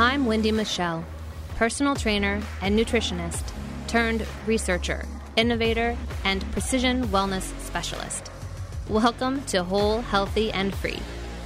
[0.00, 1.04] I'm Wendy Michelle,
[1.56, 3.42] personal trainer and nutritionist
[3.86, 5.04] turned researcher,
[5.36, 8.30] innovator, and precision wellness specialist.
[8.88, 10.98] Welcome to Whole, Healthy, and Free.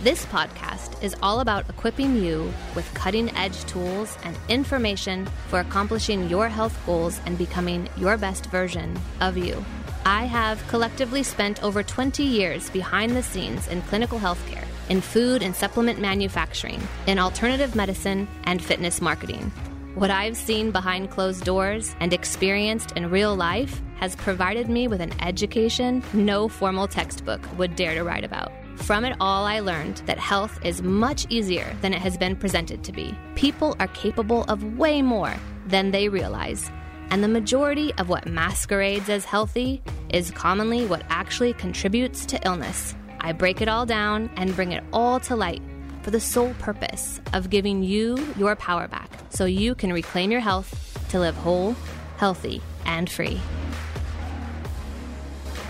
[0.05, 6.29] This podcast is all about equipping you with cutting edge tools and information for accomplishing
[6.29, 9.65] your health goals and becoming your best version of you.
[10.07, 15.43] I have collectively spent over 20 years behind the scenes in clinical healthcare, in food
[15.43, 19.51] and supplement manufacturing, in alternative medicine, and fitness marketing.
[19.95, 25.01] What I've seen behind closed doors and experienced in real life has provided me with
[25.01, 28.53] an education no formal textbook would dare to write about.
[28.77, 32.83] From it all, I learned that health is much easier than it has been presented
[32.85, 33.17] to be.
[33.37, 35.35] People are capable of way more
[35.67, 36.71] than they realize
[37.11, 42.95] and the majority of what masquerades as healthy is commonly what actually contributes to illness.
[43.25, 45.63] I break it all down and bring it all to light
[46.03, 50.43] for the sole purpose of giving you your power back so you can reclaim your
[50.43, 51.75] health to live whole,
[52.19, 53.41] healthy, and free.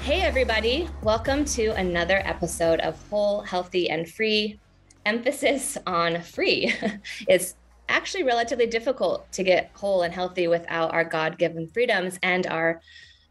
[0.03, 0.89] Hey, everybody.
[1.05, 4.59] Welcome to another episode of Whole, Healthy, and Free.
[5.07, 6.75] Emphasis on free.
[7.29, 7.55] it's
[7.89, 12.81] actually relatively difficult to get whole and healthy without our God given freedoms and our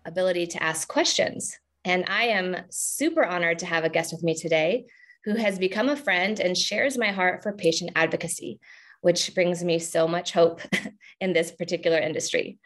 [0.05, 1.59] ability to ask questions.
[1.85, 4.85] And I am super honored to have a guest with me today
[5.25, 8.59] who has become a friend and shares my heart for patient advocacy,
[9.01, 10.61] which brings me so much hope
[11.21, 12.59] in this particular industry.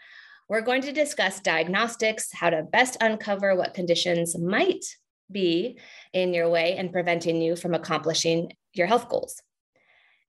[0.50, 4.86] We're going to discuss diagnostics, how to best uncover what conditions might
[5.30, 5.78] be
[6.14, 9.42] in your way and preventing you from accomplishing your health goals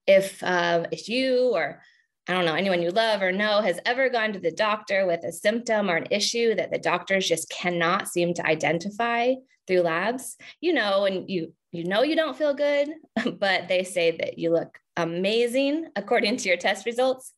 [0.09, 1.81] if uh, if you or
[2.29, 5.23] I don't know anyone you love or know has ever gone to the doctor with
[5.23, 9.33] a symptom or an issue that the doctors just cannot seem to identify
[9.65, 12.87] through labs, you know, and you you know you don't feel good,
[13.39, 17.33] but they say that you look amazing according to your test results,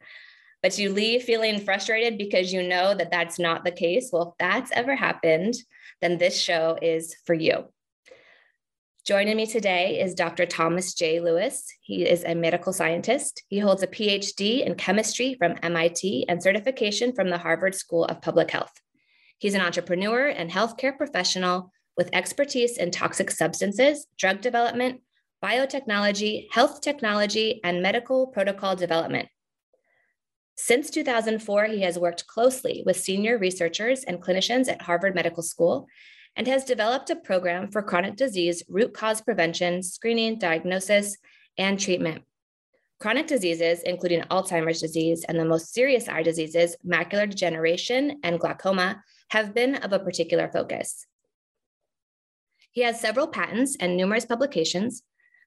[0.62, 4.10] but you leave feeling frustrated because you know that that's not the case.
[4.12, 5.54] Well, if that's ever happened,
[6.02, 7.64] then this show is for you.
[9.04, 10.46] Joining me today is Dr.
[10.46, 11.22] Thomas J.
[11.22, 11.66] Lewis.
[11.82, 13.42] He is a medical scientist.
[13.48, 18.22] He holds a PhD in chemistry from MIT and certification from the Harvard School of
[18.22, 18.72] Public Health.
[19.40, 25.02] He's an entrepreneur and healthcare professional with expertise in toxic substances, drug development,
[25.44, 29.30] biotechnology, health technology, and medical protocol development.
[30.58, 35.88] Since 2004, he has worked closely with senior researchers and clinicians at Harvard Medical School
[36.36, 41.18] and has developed a program for chronic disease root cause prevention, screening, diagnosis,
[41.58, 42.24] and treatment.
[43.00, 49.04] Chronic diseases, including Alzheimer's disease and the most serious eye diseases, macular degeneration and glaucoma,
[49.30, 51.08] have been of a particular focus.
[52.72, 55.04] He has several patents and numerous publications.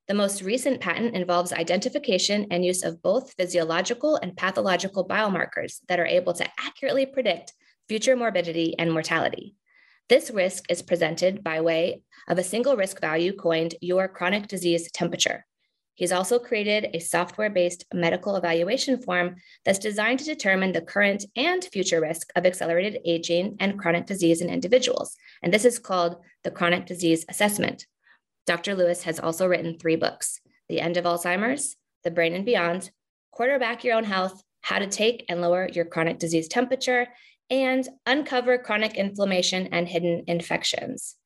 [0.09, 6.01] The most recent patent involves identification and use of both physiological and pathological biomarkers that
[6.01, 7.55] are able to accurately predict
[7.89, 9.55] future morbidity and mortality.
[10.11, 14.91] This risk is presented by way of a single risk value coined your chronic disease
[14.93, 15.47] temperature.
[15.95, 21.25] He's also created a software based medical evaluation form that's designed to determine the current
[21.37, 25.17] and future risk of accelerated aging and chronic disease in individuals.
[25.43, 27.87] And this is called the Chronic Disease Assessment.
[28.47, 28.75] Dr.
[28.75, 32.91] Lewis has also written three books The End of Alzheimer's, The Brain and Beyond,
[33.31, 37.07] Quarterback Your Own Health, How to Take and Lower Your Chronic Disease Temperature,
[37.51, 41.17] and uncover chronic inflammation and hidden infections.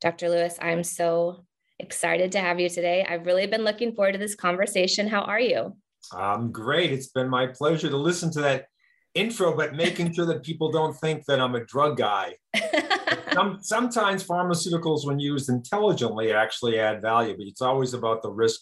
[0.00, 0.28] Dr.
[0.28, 1.44] Lewis, I'm so
[1.78, 3.06] excited to have you today.
[3.08, 5.08] I've really been looking forward to this conversation.
[5.08, 5.76] How are you?
[6.12, 6.92] I'm great.
[6.92, 8.66] It's been my pleasure to listen to that
[9.14, 12.34] intro, but making sure that people don't think that I'm a drug guy.
[13.32, 18.60] Some, sometimes pharmaceuticals, when used intelligently, actually add value, but it's always about the risk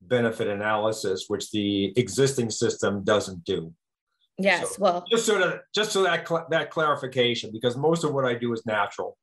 [0.00, 3.72] benefit analysis, which the existing system doesn't do.
[4.38, 8.14] Yes, so well, just sort of just so that cl- that clarification, because most of
[8.14, 9.18] what I do is natural.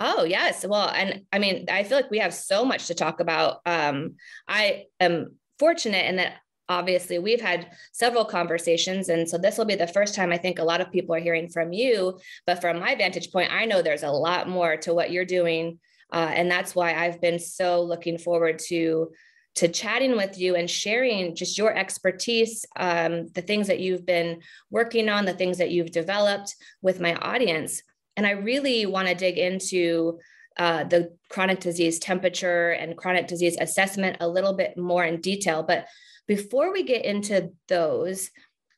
[0.00, 3.20] Oh yes, well, and I mean, I feel like we have so much to talk
[3.20, 3.60] about.
[3.64, 4.16] Um,
[4.46, 6.34] I am fortunate in that
[6.68, 10.58] obviously we've had several conversations, and so this will be the first time I think
[10.58, 12.20] a lot of people are hearing from you.
[12.46, 15.80] But from my vantage point, I know there's a lot more to what you're doing,
[16.12, 19.10] uh, and that's why I've been so looking forward to
[19.56, 24.40] to chatting with you and sharing just your expertise, um, the things that you've been
[24.70, 27.82] working on, the things that you've developed with my audience.
[28.16, 30.18] And I really want to dig into
[30.58, 35.62] uh, the chronic disease temperature and chronic disease assessment a little bit more in detail.
[35.62, 35.86] But
[36.26, 38.30] before we get into those,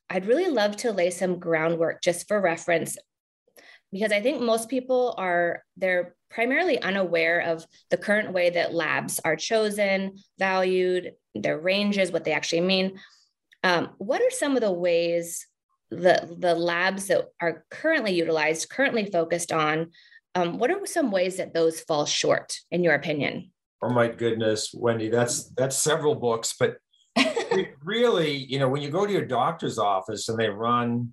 [0.08, 2.96] I'd really love to lay some groundwork just for reference
[3.93, 9.20] because I think most people are they're primarily unaware of the current way that labs
[9.24, 12.98] are chosen, valued, their ranges, what they actually mean.
[13.62, 15.46] Um, what are some of the ways
[15.90, 19.90] the the labs that are currently utilized, currently focused on?
[20.34, 23.50] Um, what are some ways that those fall short, in your opinion?
[23.82, 26.76] Oh my goodness, Wendy, that's that's several books, but
[27.82, 31.12] really, you know, when you go to your doctor's office and they run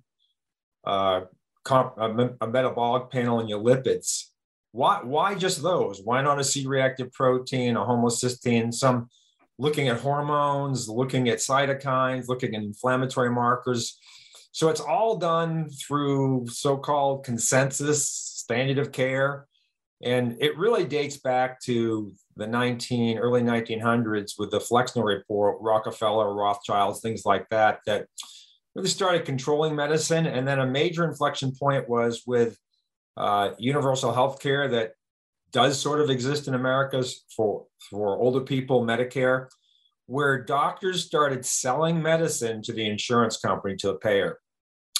[0.84, 1.22] uh,
[1.64, 4.26] comp, a, a metabolic panel on your lipids,
[4.72, 6.00] why why just those?
[6.02, 9.08] Why not a C-reactive protein, a homocysteine, some
[9.58, 13.98] looking at hormones, looking at cytokines, looking at inflammatory markers.
[14.52, 19.46] So it's all done through so-called consensus standard of care.
[20.02, 26.32] And it really dates back to the 19 early 1900s with the Flexner report, Rockefeller,
[26.32, 28.06] Rothschilds, things like that, that
[28.76, 30.26] really started controlling medicine.
[30.26, 32.56] And then a major inflection point was with
[33.18, 34.92] uh, universal health care that
[35.50, 37.04] does sort of exist in America
[37.34, 39.48] for, for older people, Medicare,
[40.06, 44.38] where doctors started selling medicine to the insurance company, to the payer.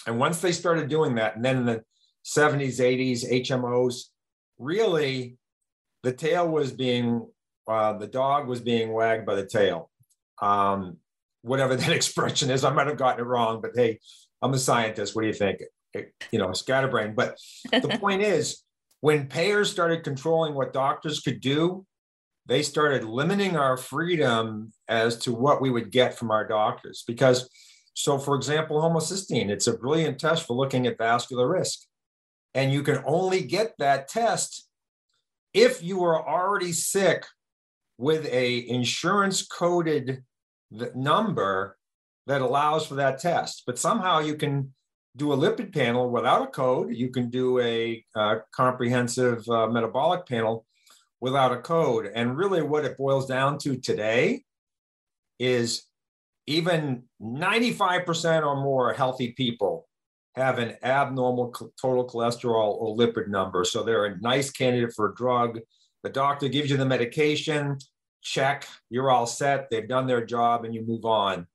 [0.06, 1.84] And once they started doing that, and then in the
[2.24, 4.04] 70s, 80s, HMOs,
[4.58, 5.36] really
[6.02, 7.26] the tail was being,
[7.68, 9.90] uh, the dog was being wagged by the tail.
[10.42, 10.96] Um,
[11.42, 14.00] whatever that expression is, I might have gotten it wrong, but hey,
[14.42, 15.14] I'm a scientist.
[15.14, 15.62] What do you think?
[15.94, 17.14] You know, scatterbrain.
[17.14, 17.38] But
[17.70, 18.62] the point is,
[19.00, 21.86] when payers started controlling what doctors could do,
[22.46, 27.04] they started limiting our freedom as to what we would get from our doctors.
[27.06, 27.48] Because,
[27.94, 31.80] so for example, homocysteine, it's a brilliant test for looking at vascular risk.
[32.54, 34.66] And you can only get that test
[35.52, 37.26] if you are already sick
[37.98, 40.24] with a insurance coded
[40.94, 41.76] number
[42.26, 43.64] that allows for that test.
[43.66, 44.74] But somehow you can
[45.18, 46.94] do a lipid panel without a code.
[46.94, 48.04] You can do a
[48.52, 50.64] comprehensive uh, metabolic panel
[51.20, 52.10] without a code.
[52.14, 54.44] And really, what it boils down to today
[55.38, 55.84] is
[56.46, 59.86] even 95% or more healthy people
[60.36, 63.64] have an abnormal total cholesterol or lipid number.
[63.64, 65.58] So they're a nice candidate for a drug.
[66.04, 67.78] The doctor gives you the medication,
[68.22, 71.46] check, you're all set, they've done their job, and you move on.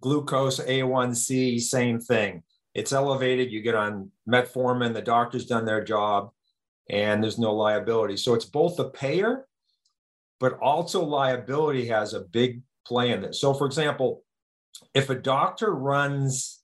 [0.00, 2.42] Glucose, A1C, same thing.
[2.80, 6.30] It's elevated, you get on metformin, the doctor's done their job,
[6.88, 8.16] and there's no liability.
[8.16, 9.46] So it's both the payer,
[10.38, 13.38] but also liability has a big play in this.
[13.38, 14.24] So, for example,
[14.94, 16.62] if a doctor runs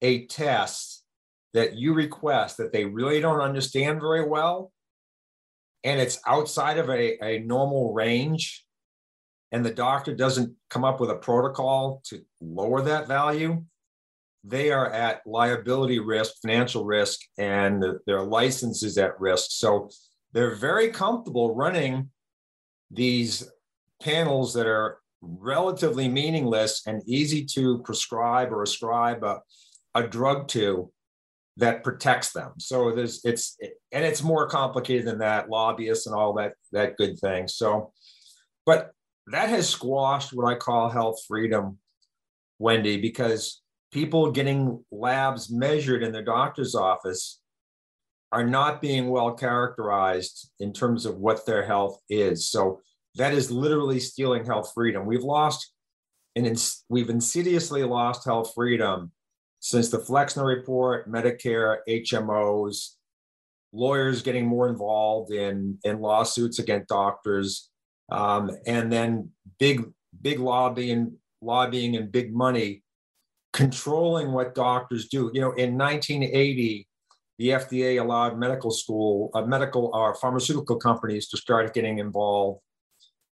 [0.00, 1.04] a test
[1.52, 4.72] that you request that they really don't understand very well,
[5.84, 8.64] and it's outside of a, a normal range,
[9.52, 13.62] and the doctor doesn't come up with a protocol to lower that value,
[14.46, 19.46] they are at liability risk, financial risk, and the, their license is at risk.
[19.50, 19.90] So
[20.32, 22.10] they're very comfortable running
[22.90, 23.50] these
[24.00, 29.40] panels that are relatively meaningless and easy to prescribe or ascribe a,
[29.94, 30.92] a drug to
[31.56, 32.52] that protects them.
[32.58, 33.56] So there's it's
[33.90, 37.48] and it's more complicated than that, lobbyists and all that that good thing.
[37.48, 37.92] So,
[38.66, 38.90] but
[39.28, 41.78] that has squashed what I call health freedom,
[42.58, 43.62] Wendy, because
[43.92, 47.40] people getting labs measured in their doctor's office
[48.32, 52.48] are not being well characterized in terms of what their health is.
[52.50, 52.80] So
[53.14, 55.06] that is literally stealing health freedom.
[55.06, 55.72] We've lost
[56.34, 59.12] and ins- we've insidiously lost health freedom
[59.60, 62.96] since the Flexner report, Medicare, HMOs,
[63.72, 67.70] lawyers getting more involved in, in lawsuits against doctors,
[68.12, 69.84] um, and then big,
[70.20, 72.82] big lobbying, lobbying and big money
[73.56, 75.30] controlling what doctors do.
[75.32, 76.86] You know, in 1980,
[77.38, 82.60] the FDA allowed medical school, uh, medical or uh, pharmaceutical companies to start getting involved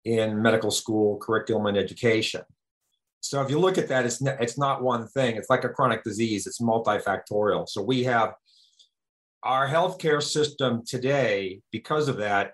[0.05, 2.43] in medical school curriculum and education.
[3.21, 5.37] So if you look at that, it's, it's not one thing.
[5.37, 6.47] It's like a chronic disease.
[6.47, 7.69] It's multifactorial.
[7.69, 8.35] So we have
[9.43, 12.53] our healthcare system today, because of that,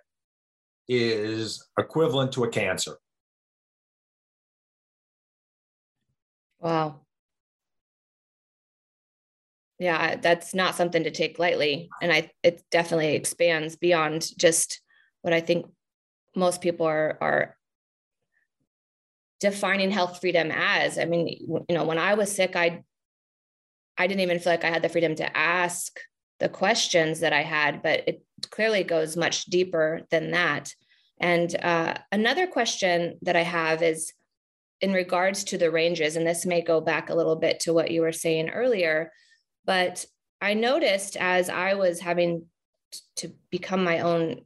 [0.88, 2.96] is equivalent to a cancer.
[6.61, 7.00] Wow.
[9.78, 11.90] Yeah, that's not something to take lightly.
[12.00, 14.80] And I it definitely expands beyond just
[15.23, 15.66] what I think
[16.35, 17.56] most people are are
[19.40, 20.99] defining health freedom as.
[20.99, 22.83] I mean, you know, when I was sick, I
[23.99, 25.99] I didn't even feel like I had the freedom to ask
[26.38, 30.75] the questions that I had, but it clearly goes much deeper than that.
[31.18, 34.12] And uh, another question that I have is
[34.83, 37.90] in regards to the ranges, and this may go back a little bit to what
[37.90, 39.11] you were saying earlier,
[39.66, 40.06] but
[40.40, 42.46] I noticed as I was having
[43.16, 44.42] to become my own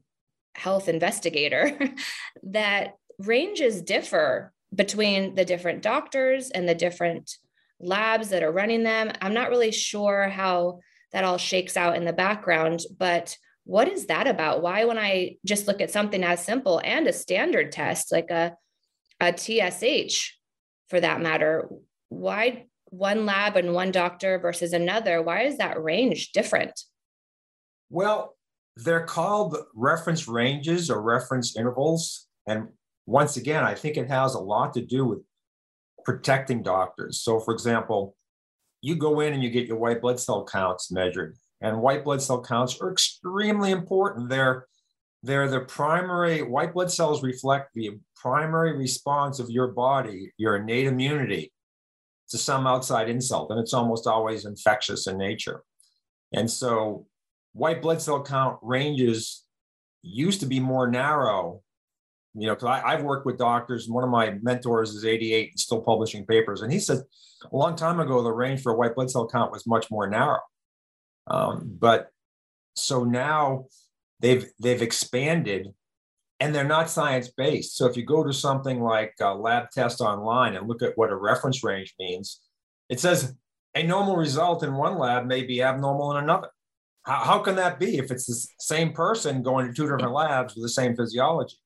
[0.54, 1.78] health investigator
[2.42, 7.36] that ranges differ between the different doctors and the different
[7.80, 9.12] labs that are running them.
[9.20, 10.80] I'm not really sure how
[11.12, 14.62] that all shakes out in the background, but what is that about?
[14.62, 18.54] Why, when I just look at something as simple and a standard test like a,
[19.20, 20.32] a TSH
[20.88, 21.68] for that matter,
[22.08, 26.78] why one lab and one doctor versus another, why is that range different?
[27.88, 28.36] Well,
[28.76, 32.26] they're called reference ranges or reference intervals.
[32.46, 32.68] And
[33.06, 35.20] once again, I think it has a lot to do with
[36.04, 37.22] protecting doctors.
[37.22, 38.16] So, for example,
[38.80, 42.22] you go in and you get your white blood cell counts measured, and white blood
[42.22, 44.30] cell counts are extremely important.
[44.30, 44.66] They're
[45.22, 50.86] they're the primary white blood cells reflect the primary response of your body, your innate
[50.86, 51.52] immunity
[52.30, 55.62] to some outside insult, and it's almost always infectious in nature.
[56.32, 57.06] And so,
[57.52, 59.44] white blood cell count ranges
[60.02, 61.62] used to be more narrow
[62.34, 63.88] you know, because I've worked with doctors.
[63.88, 66.62] One of my mentors is 88 and still publishing papers.
[66.62, 66.98] And he said
[67.50, 70.08] a long time ago, the range for a white blood cell count was much more
[70.08, 70.40] narrow.
[71.26, 72.08] Um, but
[72.76, 73.66] so now
[74.20, 75.74] they've they've expanded
[76.40, 77.76] and they're not science based.
[77.76, 81.16] So if you go to something like lab test online and look at what a
[81.16, 82.40] reference range means,
[82.88, 83.34] it says
[83.74, 86.48] a normal result in one lab may be abnormal in another.
[87.02, 90.54] How, how can that be if it's the same person going to two different labs
[90.54, 91.56] with the same physiology?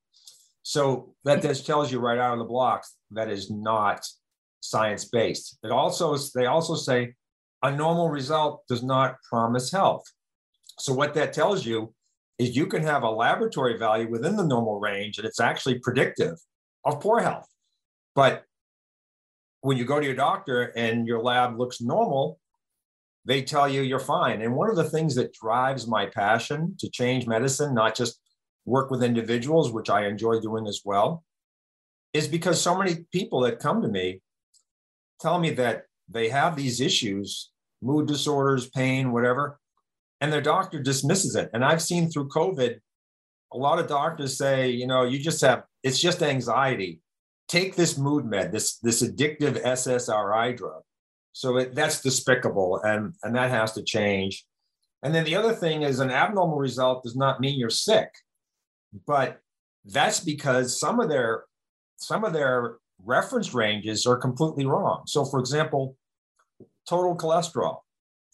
[0.62, 4.06] So that just tells you right out of the blocks that is not
[4.60, 5.58] science based.
[5.62, 7.14] It also they also say
[7.62, 10.04] a normal result does not promise health.
[10.78, 11.94] So what that tells you
[12.38, 16.36] is you can have a laboratory value within the normal range and it's actually predictive
[16.84, 17.48] of poor health.
[18.14, 18.44] But
[19.60, 22.38] when you go to your doctor and your lab looks normal,
[23.24, 24.42] they tell you you're fine.
[24.42, 28.20] And one of the things that drives my passion to change medicine, not just
[28.66, 31.24] work with individuals, which I enjoy doing as well,
[32.12, 34.20] is because so many people that come to me
[35.20, 37.50] tell me that they have these issues,
[37.80, 39.58] mood disorders, pain, whatever,
[40.24, 41.50] and their doctor dismisses it.
[41.52, 42.78] And I've seen through COVID,
[43.52, 47.00] a lot of doctors say, you know, you just have, it's just anxiety.
[47.46, 50.82] Take this mood med, this, this addictive SSRI drug.
[51.32, 54.44] So it, that's despicable and, and that has to change.
[55.02, 58.08] And then the other thing is an abnormal result does not mean you're sick
[59.06, 59.40] but
[59.84, 61.44] that's because some of their
[61.96, 65.02] some of their reference ranges are completely wrong.
[65.06, 65.96] So, for example,
[66.88, 67.78] total cholesterol.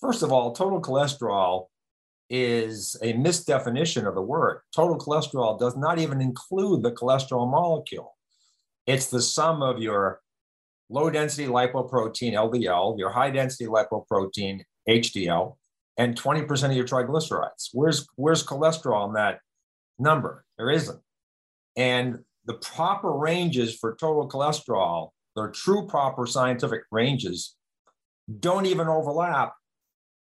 [0.01, 1.67] First of all, total cholesterol
[2.31, 4.61] is a misdefinition of the word.
[4.75, 8.17] Total cholesterol does not even include the cholesterol molecule.
[8.87, 10.21] It's the sum of your
[10.89, 15.57] low density lipoprotein, LDL, your high density lipoprotein, HDL,
[15.97, 17.71] and 20% of your triglycerides.
[17.73, 19.41] Where's, where's cholesterol in that
[19.99, 20.45] number.
[20.57, 21.01] There isn't.
[21.77, 27.57] And the proper ranges for total cholesterol, their true proper scientific ranges,
[28.39, 29.55] don't even overlap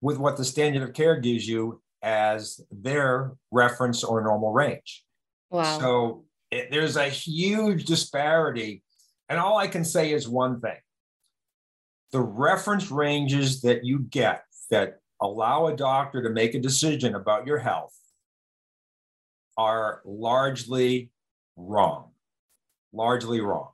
[0.00, 5.04] with what the standard of care gives you as their reference or normal range.
[5.50, 5.78] Wow.
[5.78, 8.82] So it, there's a huge disparity.
[9.28, 10.76] And all I can say is one thing
[12.12, 17.46] the reference ranges that you get that allow a doctor to make a decision about
[17.46, 17.94] your health
[19.56, 21.10] are largely
[21.56, 22.12] wrong,
[22.92, 23.70] largely wrong.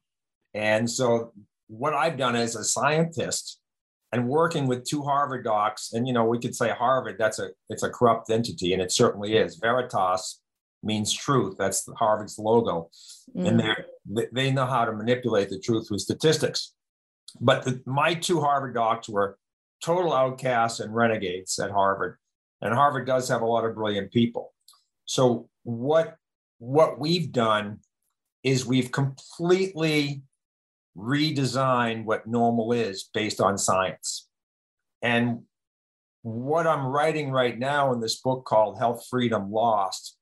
[0.54, 1.32] And so,
[1.68, 3.60] what I've done as a scientist
[4.14, 7.48] and working with two Harvard docs, and you know, we could say Harvard, that's a
[7.68, 9.56] it's a corrupt entity, and it certainly is.
[9.56, 10.40] Veritas
[10.84, 11.56] means truth.
[11.58, 12.90] That's Harvard's logo,
[13.36, 13.48] mm.
[13.48, 16.74] and they they know how to manipulate the truth with statistics.
[17.40, 19.36] But the, my two Harvard docs were
[19.82, 22.16] total outcasts and renegades at Harvard,
[22.62, 24.54] and Harvard does have a lot of brilliant people.
[25.06, 26.14] So what
[26.58, 27.80] what we've done
[28.44, 30.22] is we've completely
[30.96, 34.28] redesigned what normal is based on science.
[35.02, 35.42] And
[36.22, 40.16] what I'm writing right now in this book called Health Freedom Lost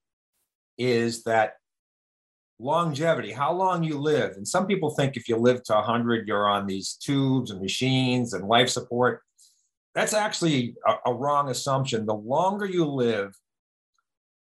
[0.79, 1.55] is that
[2.59, 4.33] longevity, how long you live.
[4.37, 8.35] And some people think if you live to 100, you're on these tubes and machines
[8.35, 9.23] and life support.
[9.95, 12.07] That's actually a, a wrong assumption.
[12.07, 13.37] The longer you live,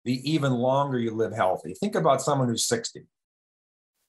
[0.05, 1.73] the even longer you live healthy.
[1.73, 3.05] Think about someone who's 60.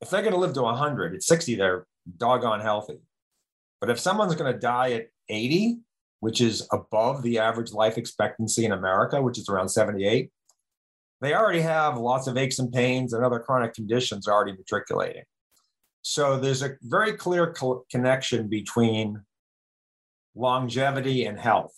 [0.00, 2.98] If they're going to live to 100, at 60, they're doggone healthy.
[3.80, 5.78] But if someone's going to die at 80,
[6.20, 10.30] which is above the average life expectancy in America, which is around 78,
[11.20, 15.24] they already have lots of aches and pains and other chronic conditions already matriculating.
[16.02, 19.22] So there's a very clear co- connection between
[20.34, 21.72] longevity and health.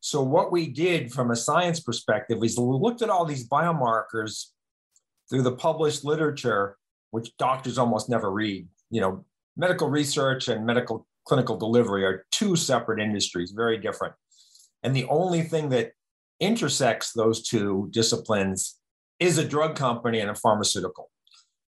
[0.00, 4.46] So what we did from a science perspective is we looked at all these biomarkers
[5.28, 6.76] through the published literature,
[7.10, 8.66] which doctors almost never read.
[8.90, 9.24] You know,
[9.60, 14.14] medical research and medical clinical delivery are two separate industries, very different.
[14.82, 15.92] And the only thing that
[16.40, 18.78] intersects those two disciplines
[19.20, 21.10] is a drug company and a pharmaceutical.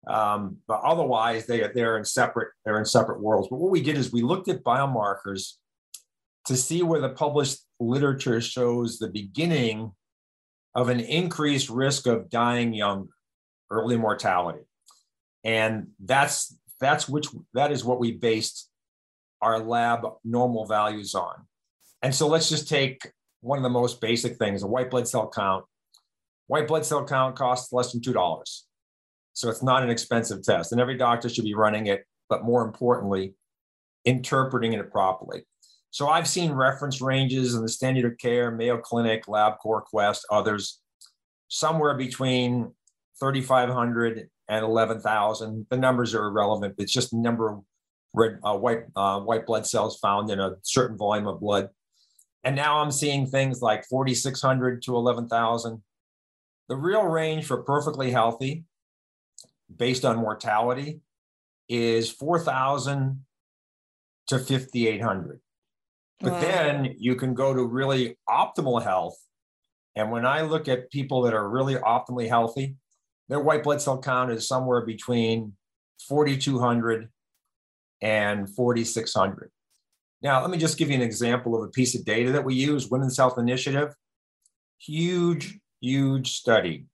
[0.07, 3.49] Um, but otherwise, they are they're in separate they're in separate worlds.
[3.49, 5.53] But what we did is we looked at biomarkers
[6.47, 9.91] to see where the published literature shows the beginning
[10.75, 13.09] of an increased risk of dying young,
[13.69, 14.65] early mortality,
[15.43, 18.69] and that's that's which that is what we based
[19.41, 21.35] our lab normal values on.
[22.01, 23.11] And so let's just take
[23.41, 25.65] one of the most basic things: a white blood cell count.
[26.47, 28.65] White blood cell count costs less than two dollars
[29.33, 32.63] so it's not an expensive test, and every doctor should be running it, but more
[32.63, 33.33] importantly,
[34.05, 35.43] interpreting it properly.
[35.89, 40.79] So I've seen reference ranges in the standard of care, Mayo Clinic, LabCorp, Quest, others,
[41.47, 42.71] somewhere between
[43.19, 45.67] 3,500 and 11,000.
[45.69, 46.75] The numbers are irrelevant.
[46.77, 47.63] It's just the number of
[48.13, 51.69] red, uh, white, uh, white blood cells found in a certain volume of blood.
[52.43, 55.81] And now I'm seeing things like 4,600 to 11,000.
[56.69, 58.65] The real range for perfectly healthy
[59.75, 60.99] based on mortality
[61.69, 63.25] is 4,000
[64.27, 65.39] to 5,800.
[66.19, 66.39] But wow.
[66.39, 69.17] then you can go to really optimal health.
[69.95, 72.75] And when I look at people that are really optimally healthy,
[73.29, 75.53] their white blood cell count is somewhere between
[76.07, 77.09] 4,200
[78.01, 79.49] and 4,600.
[80.21, 82.55] Now, let me just give you an example of a piece of data that we
[82.55, 83.93] use Women's Health Initiative.
[84.79, 86.85] Huge, huge study.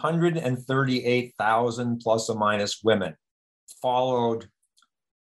[0.00, 3.16] 138,000 plus or minus women
[3.82, 4.48] followed,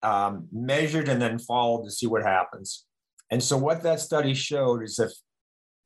[0.02, 2.86] um, measured, and then followed to see what happens.
[3.30, 5.12] And so, what that study showed is if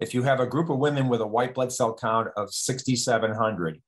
[0.00, 3.80] if you have a group of women with a white blood cell count of 6,700,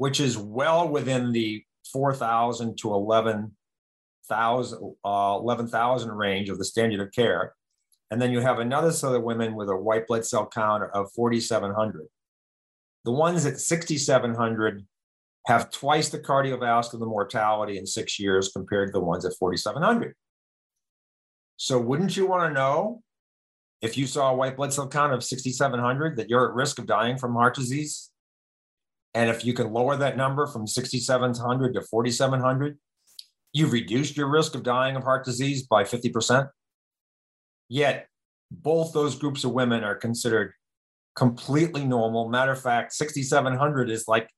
[0.00, 5.70] which is well within the 4,000 to 11,000 uh, 11,
[6.16, 7.52] range of the standard of care,
[8.10, 11.12] and then you have another set of women with a white blood cell count of
[11.12, 12.06] 4,700
[13.04, 14.86] the ones at 6,700
[15.46, 20.14] have twice the cardiovascular mortality in six years compared to the ones at 4,700.
[21.56, 23.02] So, wouldn't you want to know
[23.82, 26.86] if you saw a white blood cell count of 6,700 that you're at risk of
[26.86, 28.09] dying from heart disease?
[29.14, 32.78] And if you can lower that number from 6,700 to 4,700,
[33.52, 36.48] you've reduced your risk of dying of heart disease by 50%.
[37.68, 38.06] Yet,
[38.50, 40.52] both those groups of women are considered
[41.16, 42.28] completely normal.
[42.28, 44.28] Matter of fact, 6,700 is like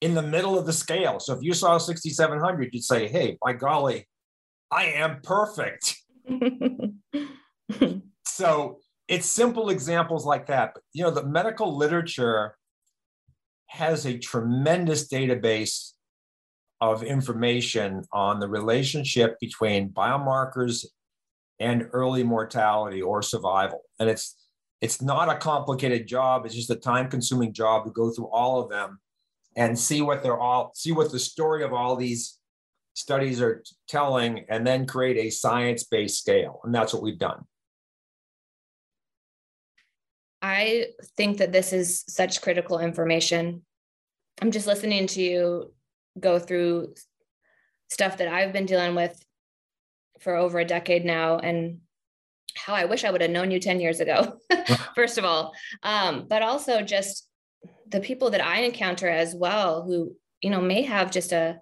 [0.00, 1.18] in the middle of the scale.
[1.20, 4.06] So if you saw 6,700, you'd say, hey, by golly,
[4.70, 5.96] I am perfect.
[8.26, 10.72] so it's simple examples like that.
[10.74, 12.56] But, you know, the medical literature
[13.66, 15.92] has a tremendous database
[16.80, 20.84] of information on the relationship between biomarkers
[21.58, 23.82] and early mortality or survival.
[23.98, 24.36] And it's
[24.82, 26.44] it's not a complicated job.
[26.44, 29.00] It's just a time consuming job to go through all of them
[29.56, 32.38] and see what they're all, see what the story of all these
[32.92, 36.60] studies are telling, and then create a science based scale.
[36.62, 37.44] And that's what we've done.
[40.46, 43.62] I think that this is such critical information.
[44.40, 45.74] I'm just listening to you
[46.20, 46.94] go through
[47.90, 49.20] stuff that I've been dealing with
[50.20, 51.38] for over a decade now.
[51.38, 51.80] And
[52.54, 54.38] how I wish I would have known you 10 years ago,
[54.94, 55.52] first of all.
[55.82, 57.28] Um, but also just
[57.88, 61.58] the people that I encounter as well who, you know, may have just a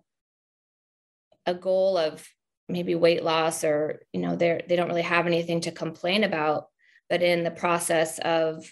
[1.47, 2.27] a goal of
[2.69, 6.67] maybe weight loss or, you know, they're they don't really have anything to complain about,
[7.09, 8.65] but in the process of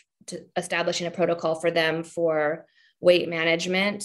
[0.57, 2.67] establishing a protocol for them for
[3.01, 4.05] weight management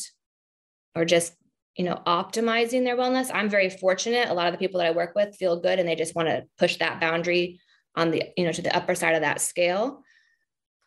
[0.95, 1.33] or just
[1.75, 4.29] you know optimizing their wellness i'm very fortunate.
[4.29, 6.27] A lot of the people that i work with feel good and they just want
[6.27, 7.59] to push that boundary
[7.95, 10.03] on the you know to the upper side of that scale.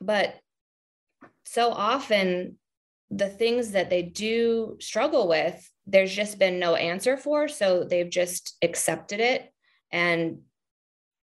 [0.00, 0.34] But
[1.44, 2.58] so often
[3.10, 8.10] the things that they do struggle with there's just been no answer for so they've
[8.10, 9.52] just accepted it
[9.90, 10.38] and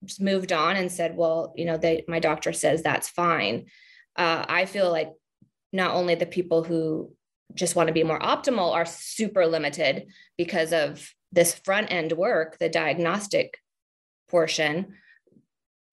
[0.06, 3.66] just moved on and said well you know they my doctor says that's fine
[4.18, 5.12] uh, i feel like
[5.72, 7.12] not only the people who
[7.54, 12.58] just want to be more optimal are super limited because of this front end work
[12.60, 13.58] the diagnostic
[14.30, 14.94] portion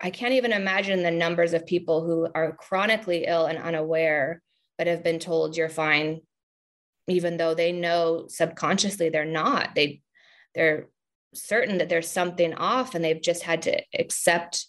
[0.00, 4.40] I can't even imagine the numbers of people who are chronically ill and unaware,
[4.78, 6.22] but have been told you're fine,
[7.06, 9.74] even though they know subconsciously they're not.
[9.74, 10.00] They
[10.54, 10.88] they're
[11.34, 14.66] certain that there's something off and they've just had to accept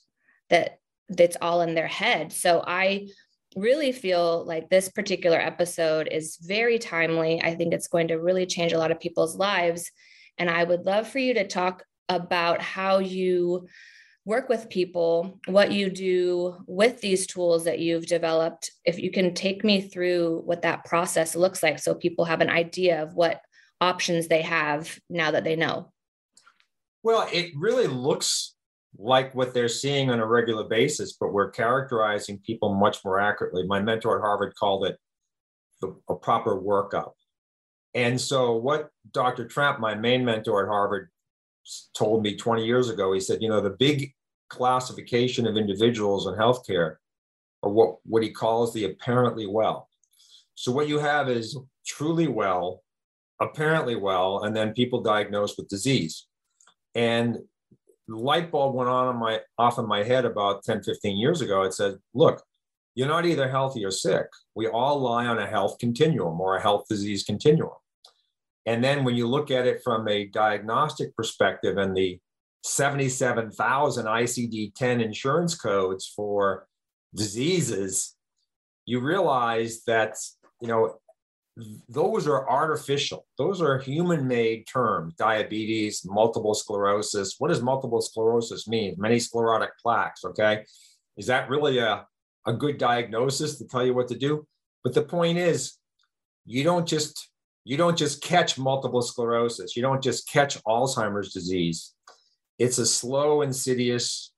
[0.49, 2.31] that that's all in their head.
[2.31, 3.07] So I
[3.55, 7.41] really feel like this particular episode is very timely.
[7.41, 9.91] I think it's going to really change a lot of people's lives.
[10.37, 13.67] And I would love for you to talk about how you
[14.23, 18.71] work with people, what you do with these tools that you've developed.
[18.85, 22.49] If you can take me through what that process looks like so people have an
[22.49, 23.41] idea of what
[23.79, 25.91] options they have now that they know.
[27.03, 28.55] Well, it really looks
[28.97, 33.65] like what they're seeing on a regular basis, but we're characterizing people much more accurately.
[33.65, 34.97] My mentor at Harvard called it
[35.81, 37.13] the, a proper workup.
[37.93, 39.47] And so, what Dr.
[39.47, 41.09] Tramp, my main mentor at Harvard,
[41.95, 44.13] told me 20 years ago, he said, you know, the big
[44.49, 46.95] classification of individuals in healthcare
[47.63, 49.89] are what, what he calls the apparently well.
[50.55, 52.83] So, what you have is truly well,
[53.41, 56.27] apparently well, and then people diagnosed with disease.
[56.95, 57.37] And
[58.07, 61.41] the light bulb went on in my off in my head about 10, 15 years
[61.41, 61.63] ago.
[61.63, 62.43] It said, look,
[62.95, 64.25] you're not either healthy or sick.
[64.55, 67.71] We all lie on a health continuum or a health disease continuum.
[68.65, 72.19] And then when you look at it from a diagnostic perspective and the
[72.63, 76.67] 77,000 ICD 10 insurance codes for
[77.15, 78.15] diseases,
[78.85, 80.15] you realize that,
[80.59, 80.95] you know,
[81.89, 83.25] those are artificial.
[83.37, 87.35] Those are human made terms diabetes, multiple sclerosis.
[87.39, 88.95] What does multiple sclerosis mean?
[88.97, 90.23] Many sclerotic plaques.
[90.23, 90.63] Okay.
[91.17, 92.05] Is that really a,
[92.47, 94.47] a good diagnosis to tell you what to do?
[94.83, 95.77] But the point is,
[96.45, 97.29] you don't just
[97.63, 99.75] you don't just catch multiple sclerosis.
[99.75, 101.93] You don't just catch Alzheimer's disease.
[102.57, 104.33] It's a slow, insidious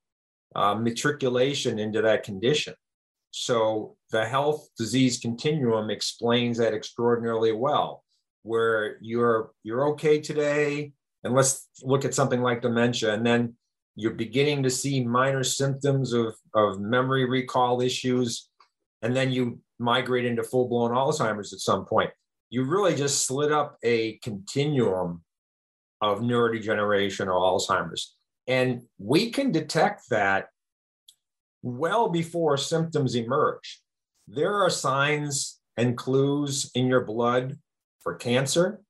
[0.56, 2.74] uh, matriculation into that condition.
[3.36, 8.04] So the health disease continuum explains that extraordinarily well,
[8.44, 10.94] where you're you're okay today,
[11.24, 13.56] and let's look at something like dementia, and then
[13.96, 18.50] you're beginning to see minor symptoms of, of memory recall issues,
[19.02, 22.12] and then you migrate into full-blown Alzheimer's at some point
[22.54, 25.24] you really just slid up a continuum
[26.02, 28.16] of neurodegeneration or Alzheimer's.
[28.46, 30.50] And we can detect that
[31.64, 33.82] well before symptoms emerge.
[34.28, 37.58] There are signs and clues in your blood
[38.02, 38.82] for cancer,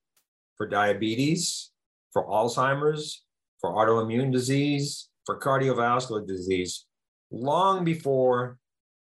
[0.57, 1.71] for diabetes,
[2.12, 3.23] for Alzheimer's,
[3.62, 6.86] for autoimmune disease, for cardiovascular disease,
[7.31, 8.57] long before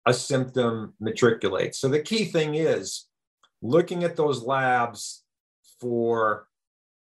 [0.06, 1.78] a symptom matriculates.
[1.78, 3.06] So the key thing is
[3.62, 5.24] looking at those labs
[5.80, 6.48] for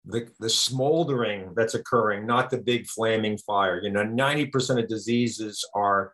[0.06, 3.82] the, the smoldering that's occurring, not the big flaming fire.
[3.82, 6.14] You know, 90% of diseases are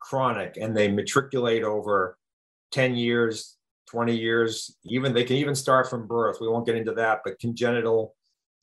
[0.00, 2.16] chronic and they matriculate over
[2.72, 3.56] 10 years,
[3.90, 6.38] 20 years, even they can even start from birth.
[6.40, 8.14] We won't get into that, but congenital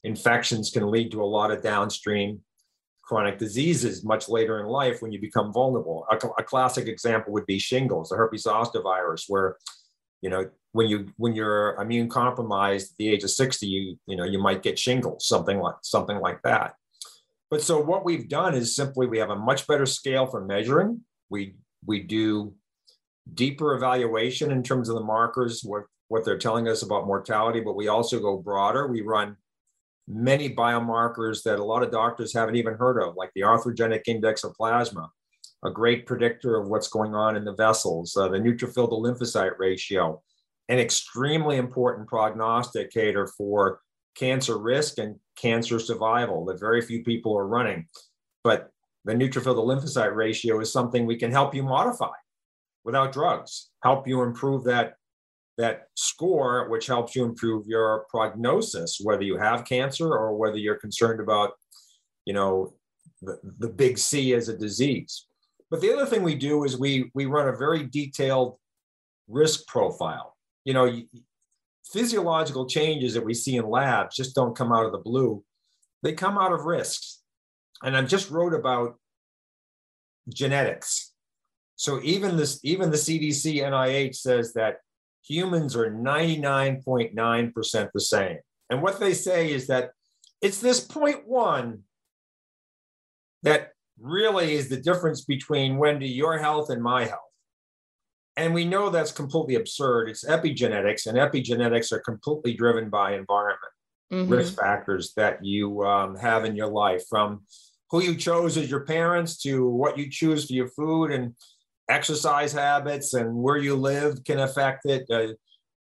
[0.03, 2.41] infections can lead to a lot of downstream
[3.03, 6.05] chronic diseases much later in life when you become vulnerable.
[6.11, 9.57] A, a classic example would be shingles, the herpes zoster virus, where
[10.21, 14.15] you know when you when you're immune compromised at the age of 60 you you
[14.15, 16.73] know you might get shingles something like something like that
[17.49, 21.01] but so what we've done is simply we have a much better scale for measuring
[21.29, 22.53] we we do
[23.33, 27.75] deeper evaluation in terms of the markers what what they're telling us about mortality but
[27.75, 29.35] we also go broader we run
[30.07, 34.43] many biomarkers that a lot of doctors haven't even heard of like the atherogenic index
[34.43, 35.09] of plasma
[35.65, 39.57] a great predictor of what's going on in the vessels uh, the neutrophil to lymphocyte
[39.57, 40.21] ratio
[40.69, 43.79] an extremely important prognosticator for
[44.17, 47.87] cancer risk and cancer survival that very few people are running.
[48.43, 48.69] But
[49.05, 52.11] the neutrophil to lymphocyte ratio is something we can help you modify
[52.83, 54.95] without drugs, help you improve that,
[55.57, 60.75] that score, which helps you improve your prognosis, whether you have cancer or whether you're
[60.75, 61.51] concerned about,
[62.25, 62.73] you know,
[63.21, 65.27] the, the big C as a disease.
[65.69, 68.57] But the other thing we do is we, we run a very detailed
[69.27, 71.01] risk profile you know,
[71.93, 75.41] physiological changes that we see in labs just don't come out of the blue.
[76.03, 77.16] They come out of risks.
[77.83, 78.95] And I just wrote about
[80.29, 81.13] genetics.
[81.75, 84.77] So even this, even the CDC NIH says that
[85.23, 88.37] humans are 99.9% the same.
[88.69, 89.91] And what they say is that
[90.41, 91.83] it's this point one
[93.43, 97.21] that really is the difference between Wendy, your health and my health.
[98.35, 100.09] And we know that's completely absurd.
[100.09, 103.73] It's epigenetics, and epigenetics are completely driven by environment,
[104.13, 104.31] mm-hmm.
[104.31, 107.41] risk factors that you um, have in your life, from
[107.89, 111.33] who you chose as your parents to what you choose for your food and
[111.89, 115.09] exercise habits and where you live can affect it.
[115.09, 115.33] Uh,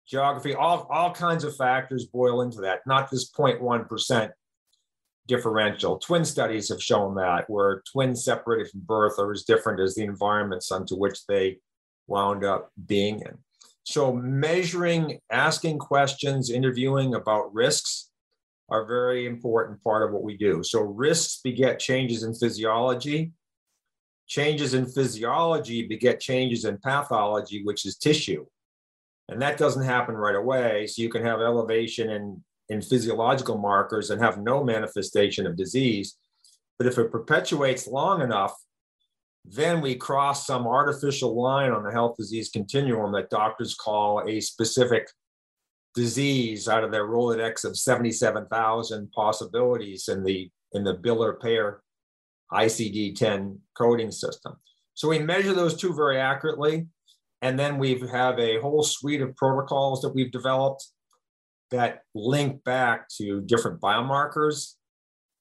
[0.07, 4.31] geography, all, all kinds of factors boil into that, not this 0.1%
[5.27, 5.97] differential.
[5.97, 10.03] Twin studies have shown that, where twins separated from birth are as different as the
[10.03, 11.59] environments unto which they
[12.07, 13.37] wound up being in.
[13.85, 18.09] So, measuring, asking questions, interviewing about risks
[18.73, 20.63] are very important part of what we do.
[20.63, 23.31] So risks beget changes in physiology.
[24.27, 28.47] Changes in physiology beget changes in pathology, which is tissue.
[29.29, 30.87] And that doesn't happen right away.
[30.87, 36.17] So you can have elevation in, in physiological markers and have no manifestation of disease.
[36.79, 38.55] But if it perpetuates long enough,
[39.45, 44.39] then we cross some artificial line on the health disease continuum that doctors call a
[44.39, 45.07] specific
[45.93, 51.83] disease out of their Rolodex of 77,000 possibilities in the in the biller payer
[52.51, 54.55] ICD-10 coding system.
[54.95, 56.87] So we measure those two very accurately.
[57.41, 60.87] And then we have a whole suite of protocols that we've developed
[61.71, 64.75] that link back to different biomarkers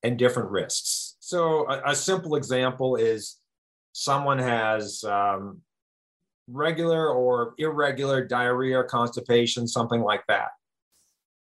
[0.02, 1.16] and different risks.
[1.20, 3.38] So a, a simple example is
[3.92, 5.60] someone has um,
[6.48, 10.48] regular or irregular diarrhea, constipation, something like that.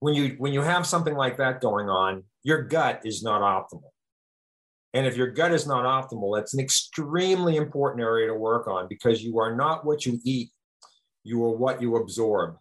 [0.01, 3.91] When you when you have something like that going on, your gut is not optimal.
[4.95, 8.89] And if your gut is not optimal, it's an extremely important area to work on
[8.89, 10.51] because you are not what you eat,
[11.25, 12.57] you are what you absorb.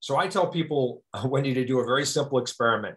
[0.00, 2.96] So I tell people you to do a very simple experiment.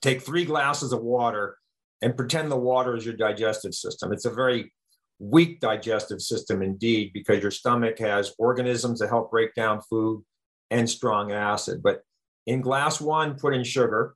[0.00, 1.56] Take three glasses of water
[2.02, 4.12] and pretend the water is your digestive system.
[4.12, 4.72] It's a very
[5.20, 10.24] weak digestive system indeed, because your stomach has organisms that help break down food
[10.70, 11.82] and strong acid.
[11.82, 12.02] But
[12.46, 14.14] in glass one, put in sugar.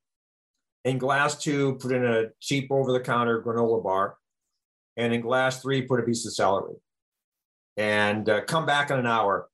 [0.85, 4.17] In glass two, put in a cheap over the counter granola bar.
[4.97, 6.77] And in glass three, put a piece of celery.
[7.77, 9.49] And uh, come back in an hour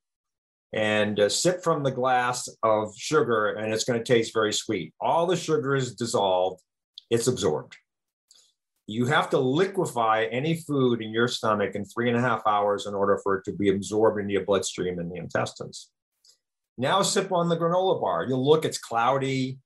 [0.73, 4.95] and uh, sip from the glass of sugar, and it's going to taste very sweet.
[5.01, 6.63] All the sugar is dissolved,
[7.11, 7.77] it's absorbed
[8.91, 12.87] you have to liquefy any food in your stomach in three and a half hours
[12.87, 15.91] in order for it to be absorbed into your bloodstream and the intestines.
[16.77, 18.27] Now sip on the granola bar.
[18.29, 19.59] You'll look, it's cloudy.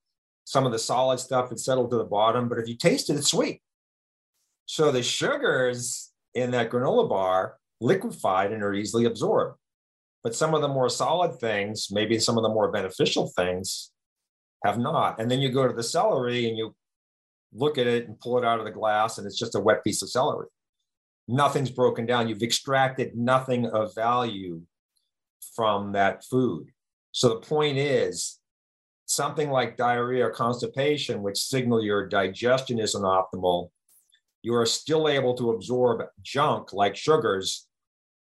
[0.44, 3.16] Some of the solid stuff is settled to the bottom, but if you taste it,
[3.16, 3.62] it's sweet.
[4.66, 9.56] So the sugars in that granola bar liquefied and are easily absorbed.
[10.22, 13.90] But some of the more solid things, maybe some of the more beneficial things,
[14.64, 15.18] have not.
[15.18, 16.74] And then you go to the celery and you
[17.54, 19.84] look at it and pull it out of the glass, and it's just a wet
[19.84, 20.48] piece of celery.
[21.28, 22.28] Nothing's broken down.
[22.28, 24.60] You've extracted nothing of value
[25.54, 26.70] from that food.
[27.12, 28.38] So the point is,
[29.06, 33.70] something like diarrhea or constipation, which signal your digestion isn't optimal,
[34.42, 37.66] you are still able to absorb junk like sugars,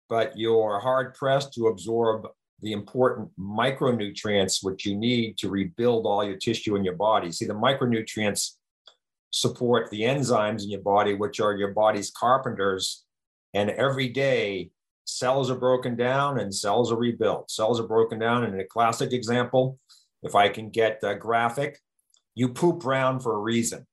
[0.09, 2.29] but you're hard pressed to absorb
[2.63, 7.31] the important micronutrients which you need to rebuild all your tissue in your body.
[7.33, 8.53] See, the micronutrients
[9.37, 13.05] support the enzymes in your body, which are your body's carpenters.
[13.53, 14.71] And every day,
[15.05, 17.51] cells are broken down and cells are rebuilt.
[17.51, 18.45] Cells are broken down.
[18.45, 19.79] And a classic example,
[20.23, 21.79] if I can get a graphic,
[22.35, 23.87] you poop brown for a reason.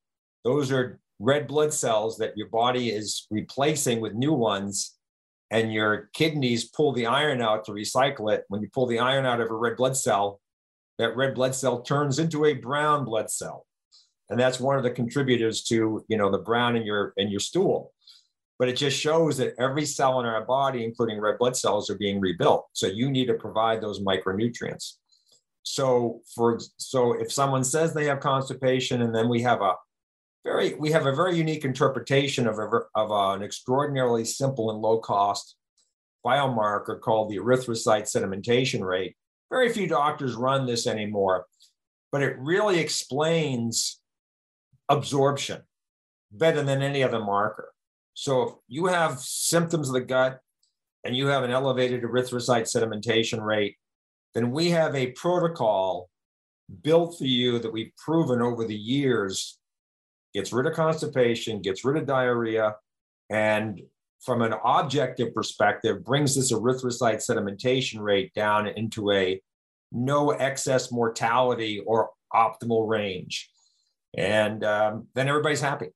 [0.44, 4.94] Those are red blood cells that your body is replacing with new ones.
[5.50, 8.44] And your kidneys pull the iron out to recycle it.
[8.48, 10.40] When you pull the iron out of a red blood cell,
[10.98, 13.66] that red blood cell turns into a brown blood cell
[14.30, 17.40] and that's one of the contributors to you know the brown in your in your
[17.40, 17.92] stool.
[18.58, 21.98] But it just shows that every cell in our body including red blood cells are
[21.98, 22.66] being rebuilt.
[22.72, 24.94] So you need to provide those micronutrients.
[25.62, 29.74] So for so if someone says they have constipation and then we have a
[30.44, 34.80] very we have a very unique interpretation of, a, of a, an extraordinarily simple and
[34.80, 35.56] low cost
[36.24, 39.14] biomarker called the erythrocyte sedimentation rate.
[39.50, 41.46] Very few doctors run this anymore
[42.14, 44.00] but it really explains
[44.88, 45.62] absorption
[46.32, 47.72] better than any other marker.
[48.14, 50.40] So if you have symptoms of the gut
[51.04, 53.76] and you have an elevated erythrocyte sedimentation rate,
[54.34, 56.08] then we have a protocol
[56.82, 59.58] built for you that we've proven over the years
[60.34, 62.74] gets rid of constipation, gets rid of diarrhea,
[63.30, 63.80] and
[64.20, 69.40] from an objective perspective, brings this erythrocyte sedimentation rate down into a
[69.92, 73.50] no excess mortality or optimal range
[74.16, 75.88] and um, then everybody's happy.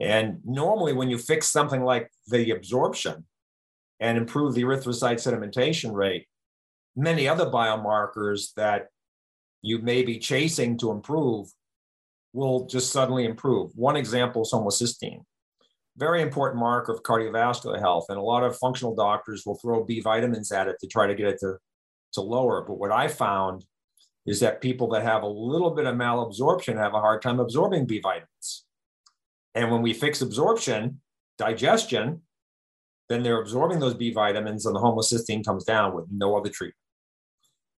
[0.00, 3.26] And normally, when you fix something like the absorption
[4.00, 6.26] and improve the erythrocyte sedimentation rate,
[6.96, 8.88] many other biomarkers that
[9.60, 11.48] you may be chasing to improve
[12.32, 13.70] will just suddenly improve.
[13.74, 15.20] One example is homocysteine,
[15.96, 18.06] very important marker of cardiovascular health.
[18.08, 21.14] And a lot of functional doctors will throw B vitamins at it to try to
[21.14, 21.58] get it to,
[22.14, 22.62] to lower.
[22.62, 23.64] But what I found
[24.26, 27.86] is that people that have a little bit of malabsorption have a hard time absorbing
[27.86, 28.64] B vitamins.
[29.54, 31.00] And when we fix absorption,
[31.38, 32.22] digestion,
[33.08, 36.76] then they're absorbing those B vitamins and the homocysteine comes down with no other treatment.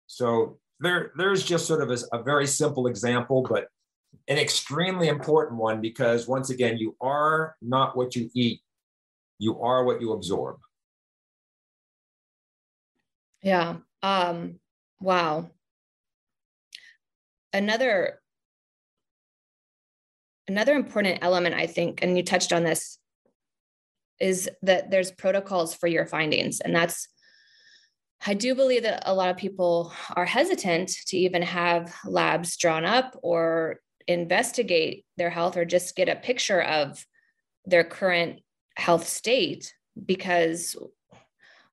[0.07, 3.68] So there, there's just sort of a, a very simple example, but
[4.28, 8.61] an extremely important one because once again, you are not what you eat,
[9.38, 10.59] you are what you absorb.
[13.42, 13.76] Yeah.
[14.02, 14.61] Um,
[15.00, 15.50] wow.
[17.55, 18.21] Another
[20.47, 22.99] another important element, I think, and you touched on this,
[24.21, 26.61] is that there's protocols for your findings.
[26.61, 27.09] And that's
[28.27, 32.85] I do believe that a lot of people are hesitant to even have labs drawn
[32.85, 37.05] up or investigate their health or just get a picture of
[37.67, 38.40] their current
[38.77, 40.75] health state because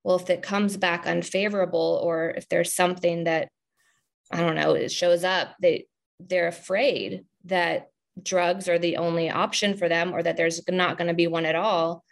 [0.03, 3.49] well if it comes back unfavorable or if there's something that
[4.33, 5.85] i don't know it shows up they
[6.19, 7.91] they're afraid that
[8.21, 11.45] drugs are the only option for them or that there's not going to be one
[11.45, 12.03] at all.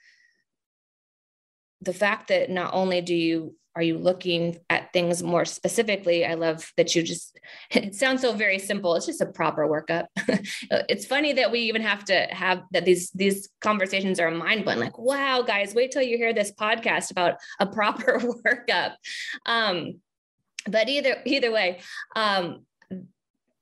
[1.81, 6.33] The fact that not only do you are you looking at things more specifically i
[6.33, 7.39] love that you just
[7.71, 10.07] it sounds so very simple it's just a proper workup.
[10.89, 14.79] It's funny that we even have to have that these these conversations are mind blowing
[14.79, 18.95] like wow guys wait till you hear this podcast about a proper workup.
[19.45, 20.01] Um
[20.69, 21.79] but either either way
[22.15, 22.65] um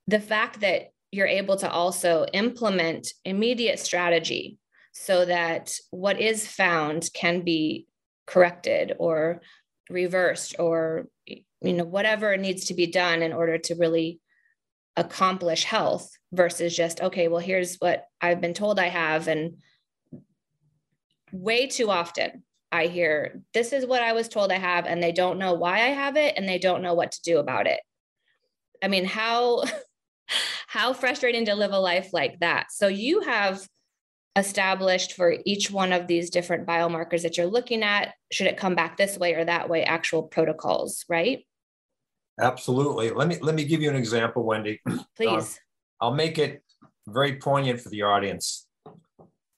[0.08, 4.58] the fact that you're able to also implement immediate strategy
[4.92, 7.88] so that what is found can be
[8.26, 9.42] corrected or
[9.90, 14.20] reversed or you know whatever needs to be done in order to really
[14.96, 19.58] accomplish health versus just okay well here's what i've been told i have and
[21.32, 25.12] way too often i hear this is what i was told i have and they
[25.12, 27.80] don't know why i have it and they don't know what to do about it.
[28.84, 29.64] I mean how
[30.68, 32.68] how frustrating to live a life like that.
[32.72, 33.66] So you have
[34.36, 38.76] established for each one of these different biomarkers that you're looking at should it come
[38.76, 41.46] back this way or that way actual protocols right?
[42.40, 43.10] Absolutely.
[43.10, 44.82] Let me let me give you an example wendy.
[44.88, 45.60] Um, Please.
[46.00, 46.62] I'll make it
[47.08, 48.67] very poignant for the audience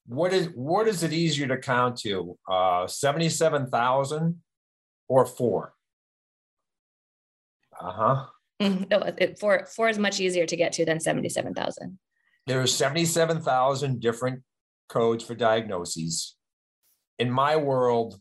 [0.10, 4.42] what is what is it easier to count to uh 77000
[5.08, 5.74] or four
[7.80, 8.26] uh-huh
[8.62, 11.98] mm, no it, four four is much easier to get to than 77000
[12.50, 14.42] there are 77,000 different
[14.88, 16.36] codes for diagnoses.
[17.20, 18.20] In my world,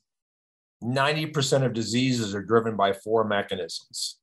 [0.84, 4.18] 90% of diseases are driven by four mechanisms.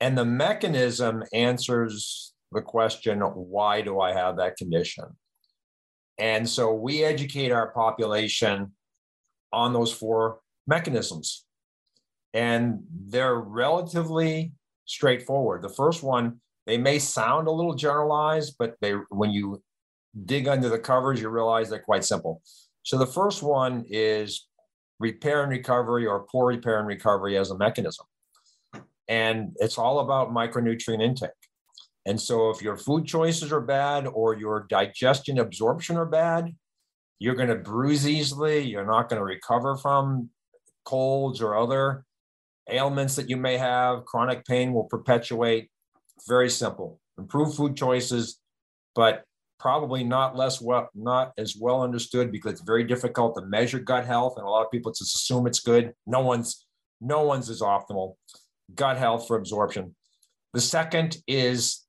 [0.00, 5.04] And the mechanism answers the question why do I have that condition?
[6.18, 8.72] And so we educate our population
[9.52, 11.44] on those four mechanisms.
[12.32, 14.52] And they're relatively
[14.86, 15.62] straightforward.
[15.62, 19.62] The first one, they may sound a little generalized, but they when you
[20.24, 22.42] dig under the covers, you realize they're quite simple.
[22.82, 24.46] So the first one is
[24.98, 28.06] repair and recovery or poor repair and recovery as a mechanism.
[29.08, 31.30] And it's all about micronutrient intake.
[32.06, 36.54] And so if your food choices are bad or your digestion absorption are bad,
[37.18, 38.60] you're going to bruise easily.
[38.60, 40.28] You're not going to recover from
[40.84, 42.04] colds or other
[42.68, 44.04] ailments that you may have.
[44.04, 45.70] Chronic pain will perpetuate.
[46.28, 47.00] Very simple.
[47.18, 48.40] Improve food choices,
[48.94, 49.24] but
[49.58, 54.04] probably not less well, not as well understood because it's very difficult to measure gut
[54.04, 55.92] health, and a lot of people just assume it's good.
[56.06, 56.66] No one's
[57.00, 58.14] no one's is optimal.
[58.74, 59.94] Gut health for absorption.
[60.52, 61.83] The second is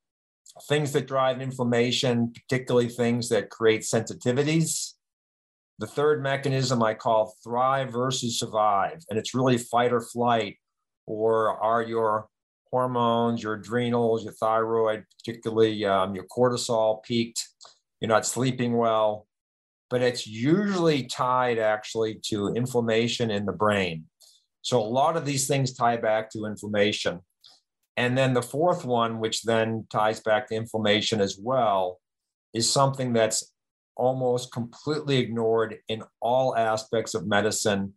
[0.63, 4.93] things that drive inflammation, particularly things that create sensitivities.
[5.79, 10.57] The third mechanism I call thrive versus survive, and it's really fight or flight,
[11.05, 12.27] or are your
[12.71, 17.47] hormones, your adrenals, your thyroid, particularly um, your cortisol peaked,
[17.99, 19.27] you're not sleeping well,
[19.89, 24.05] but it's usually tied actually to inflammation in the brain.
[24.61, 27.19] So a lot of these things tie back to inflammation.
[27.97, 31.99] And then the fourth one, which then ties back to inflammation as well,
[32.53, 33.51] is something that's
[33.95, 37.93] almost completely ignored in all aspects of medicine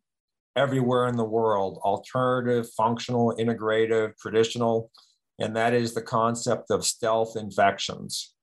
[0.54, 4.90] everywhere in the world alternative, functional, integrative, traditional.
[5.38, 8.34] And that is the concept of stealth infections.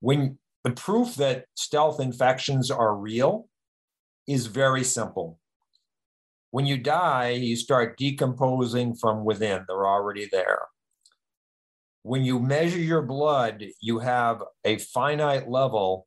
[0.00, 3.48] When the proof that stealth infections are real
[4.26, 5.38] is very simple.
[6.50, 10.62] When you die, you start decomposing from within, they're already there.
[12.06, 16.06] When you measure your blood, you have a finite level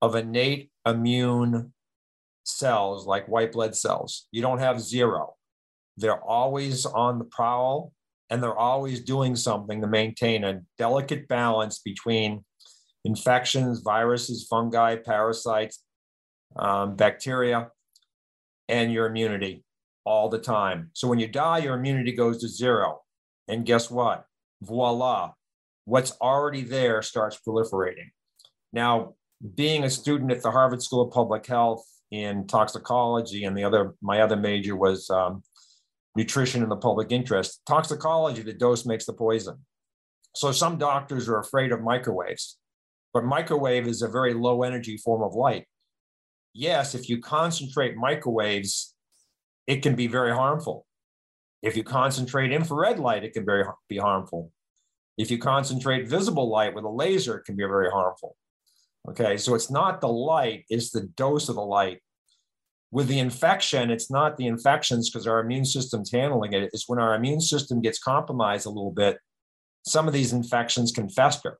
[0.00, 1.74] of innate immune
[2.44, 4.26] cells like white blood cells.
[4.32, 5.34] You don't have zero.
[5.98, 7.92] They're always on the prowl
[8.30, 12.46] and they're always doing something to maintain a delicate balance between
[13.04, 15.84] infections, viruses, fungi, parasites,
[16.56, 17.68] um, bacteria,
[18.66, 19.62] and your immunity
[20.06, 20.88] all the time.
[20.94, 23.02] So when you die, your immunity goes to zero.
[23.46, 24.24] And guess what?
[24.62, 25.32] Voila,
[25.84, 28.10] what's already there starts proliferating.
[28.72, 29.14] Now,
[29.54, 33.94] being a student at the Harvard School of Public Health in toxicology, and the other
[34.00, 35.42] my other major was um,
[36.14, 37.60] nutrition in the public interest.
[37.66, 39.58] Toxicology, the dose makes the poison.
[40.34, 42.58] So some doctors are afraid of microwaves,
[43.12, 45.66] but microwave is a very low energy form of light.
[46.54, 48.94] Yes, if you concentrate microwaves,
[49.66, 50.86] it can be very harmful.
[51.62, 54.50] If you concentrate infrared light, it can very, be harmful.
[55.16, 58.36] If you concentrate visible light with a laser, it can be very harmful.
[59.08, 62.00] Okay, so it's not the light, it's the dose of the light.
[62.90, 66.70] With the infection, it's not the infections because our immune system's handling it.
[66.72, 69.18] It's when our immune system gets compromised a little bit,
[69.84, 71.58] some of these infections can fester.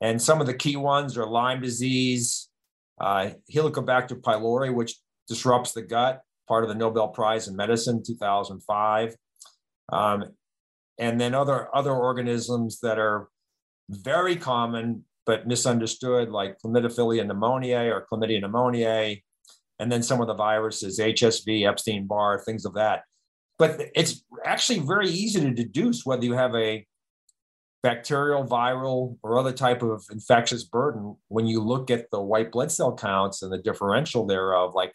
[0.00, 2.48] And some of the key ones are Lyme disease,
[3.00, 4.96] uh, Helicobacter pylori, which
[5.28, 9.14] disrupts the gut, part of the Nobel Prize in Medicine 2005.
[9.92, 10.24] Um,
[10.98, 13.28] and then other, other organisms that are
[13.90, 19.22] very common but misunderstood, like chlamydophila pneumoniae or chlamydia pneumoniae,
[19.78, 23.02] and then some of the viruses, HSV, Epstein Barr, things of that.
[23.58, 26.86] But it's actually very easy to deduce whether you have a
[27.82, 32.72] bacterial, viral, or other type of infectious burden when you look at the white blood
[32.72, 34.92] cell counts and the differential thereof, like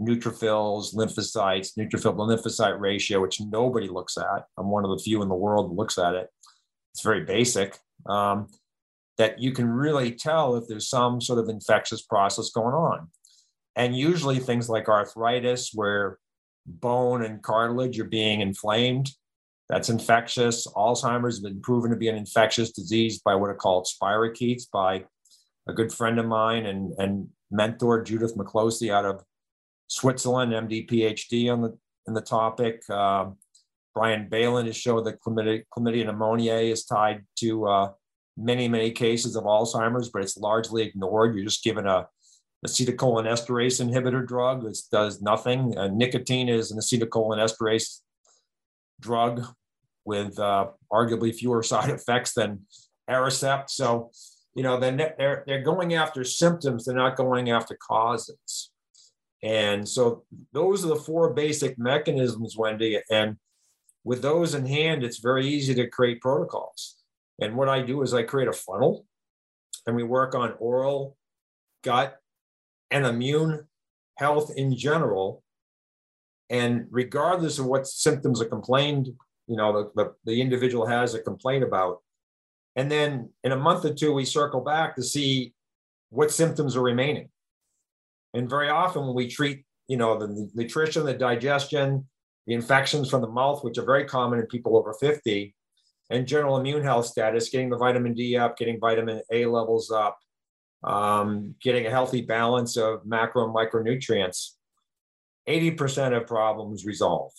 [0.00, 4.44] neutrophils, lymphocytes, neutrophil lymphocyte ratio, which nobody looks at.
[4.58, 6.28] I'm one of the few in the world that looks at it.
[6.92, 7.78] It's very basic.
[8.06, 8.48] Um,
[9.18, 13.08] that you can really tell if there's some sort of infectious process going on.
[13.74, 16.18] And usually things like arthritis, where
[16.66, 19.10] bone and cartilage are being inflamed,
[19.68, 20.66] that's infectious.
[20.68, 25.04] Alzheimer's has been proven to be an infectious disease by what are called spirochetes by
[25.68, 29.22] a good friend of mine and, and mentor, Judith Miklossy out of
[29.88, 32.82] Switzerland, MD, PhD on the, in the topic.
[32.88, 33.30] Uh,
[33.94, 37.92] Brian Balin has shown that chlamydia, chlamydia pneumoniae is tied to uh,
[38.36, 41.34] many, many cases of Alzheimer's, but it's largely ignored.
[41.34, 42.06] You're just given a
[42.66, 45.76] acetylcholinesterase inhibitor drug that does nothing.
[45.78, 48.00] Uh, nicotine is an acetylcholinesterase
[49.00, 49.44] drug
[50.04, 52.66] with uh, arguably fewer side effects than
[53.08, 53.70] Aricept.
[53.70, 54.10] So,
[54.54, 58.70] you know, then they're, they're going after symptoms, they're not going after causes.
[59.42, 63.00] And so those are the four basic mechanisms, Wendy.
[63.10, 63.36] And
[64.04, 66.96] with those in hand, it's very easy to create protocols.
[67.40, 69.04] And what I do is I create a funnel
[69.86, 71.16] and we work on oral,
[71.82, 72.20] gut,
[72.90, 73.66] and immune
[74.16, 75.42] health in general.
[76.48, 79.08] And regardless of what symptoms are complained,
[79.46, 82.02] you know, the, the, the individual has a complaint about.
[82.74, 85.54] And then in a month or two, we circle back to see
[86.10, 87.28] what symptoms are remaining.
[88.36, 92.06] And very often when we treat, you know, the nutrition, the digestion,
[92.46, 95.54] the infections from the mouth, which are very common in people over 50,
[96.10, 100.18] and general immune health status, getting the vitamin D up, getting vitamin A levels up,
[100.84, 104.50] um, getting a healthy balance of macro and micronutrients,
[105.48, 107.32] 80% of problems resolve.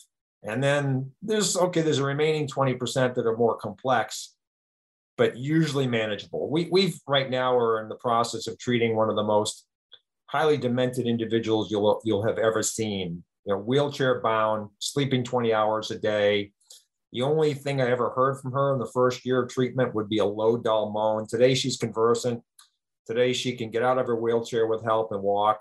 [0.44, 4.36] And then there's, okay, there's a remaining 20% that are more complex,
[5.16, 6.50] but usually manageable.
[6.50, 9.67] We, we've right now are in the process of treating one of the most
[10.28, 13.24] highly demented individuals you'll, you'll have ever seen.
[13.46, 16.52] You know, wheelchair bound, sleeping 20 hours a day,
[17.14, 20.10] the only thing I ever heard from her in the first year of treatment would
[20.10, 21.28] be a low, dull moan.
[21.28, 22.44] Today she's conversant.
[23.06, 25.60] Today she can get out of her wheelchair with help and walk.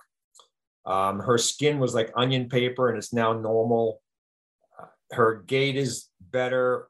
[0.85, 4.01] Um, her skin was like onion paper and it's now normal.
[5.13, 6.89] her gait is better.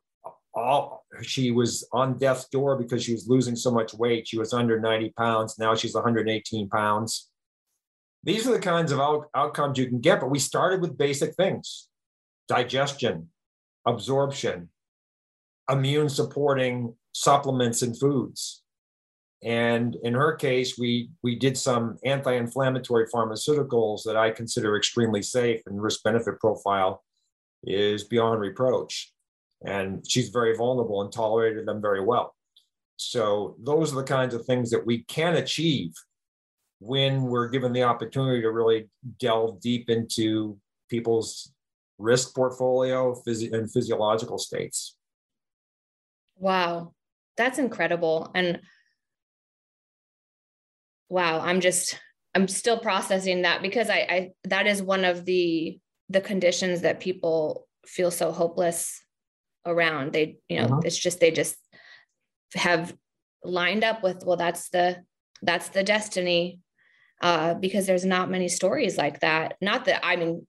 [0.55, 4.27] All she was on death's door because she was losing so much weight.
[4.27, 5.59] She was under 90 pounds.
[5.59, 7.29] Now she's 118 pounds.
[8.27, 11.35] These are the kinds of out- outcomes you can get, but we started with basic
[11.37, 11.89] things
[12.49, 13.29] digestion,
[13.87, 14.69] absorption,
[15.71, 18.63] immune supporting supplements and foods.
[19.45, 25.23] And in her case, we, we did some anti inflammatory pharmaceuticals that I consider extremely
[25.23, 27.05] safe and risk benefit profile
[27.65, 29.13] is beyond reproach.
[29.65, 32.35] And she's very vulnerable and tolerated them very well.
[32.97, 35.93] So, those are the kinds of things that we can achieve
[36.87, 40.59] when we're given the opportunity to really delve deep into
[40.89, 41.53] people's
[41.99, 44.97] risk portfolio phys- and physiological states.
[46.37, 46.93] Wow,
[47.37, 48.31] that's incredible.
[48.35, 48.61] And
[51.09, 51.99] wow, I'm just
[52.35, 55.79] I'm still processing that because I, I that is one of the
[56.09, 59.03] the conditions that people feel so hopeless
[59.65, 60.13] around.
[60.13, 60.81] They, you know, uh-huh.
[60.85, 61.57] it's just they just
[62.55, 62.95] have
[63.43, 65.03] lined up with, well, that's the
[65.43, 66.61] that's the destiny.
[67.21, 69.57] Uh, because there's not many stories like that.
[69.61, 70.47] Not that I mean,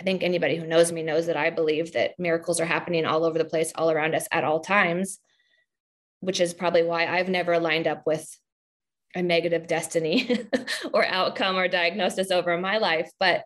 [0.00, 3.24] I think anybody who knows me knows that I believe that miracles are happening all
[3.24, 5.18] over the place, all around us at all times.
[6.20, 8.26] which is probably why I've never lined up with
[9.14, 10.46] a negative destiny
[10.92, 13.10] or outcome or diagnosis over my life.
[13.18, 13.44] But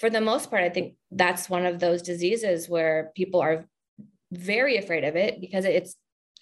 [0.00, 3.66] for the most part, I think that's one of those diseases where people are
[4.32, 5.96] very afraid of it because it's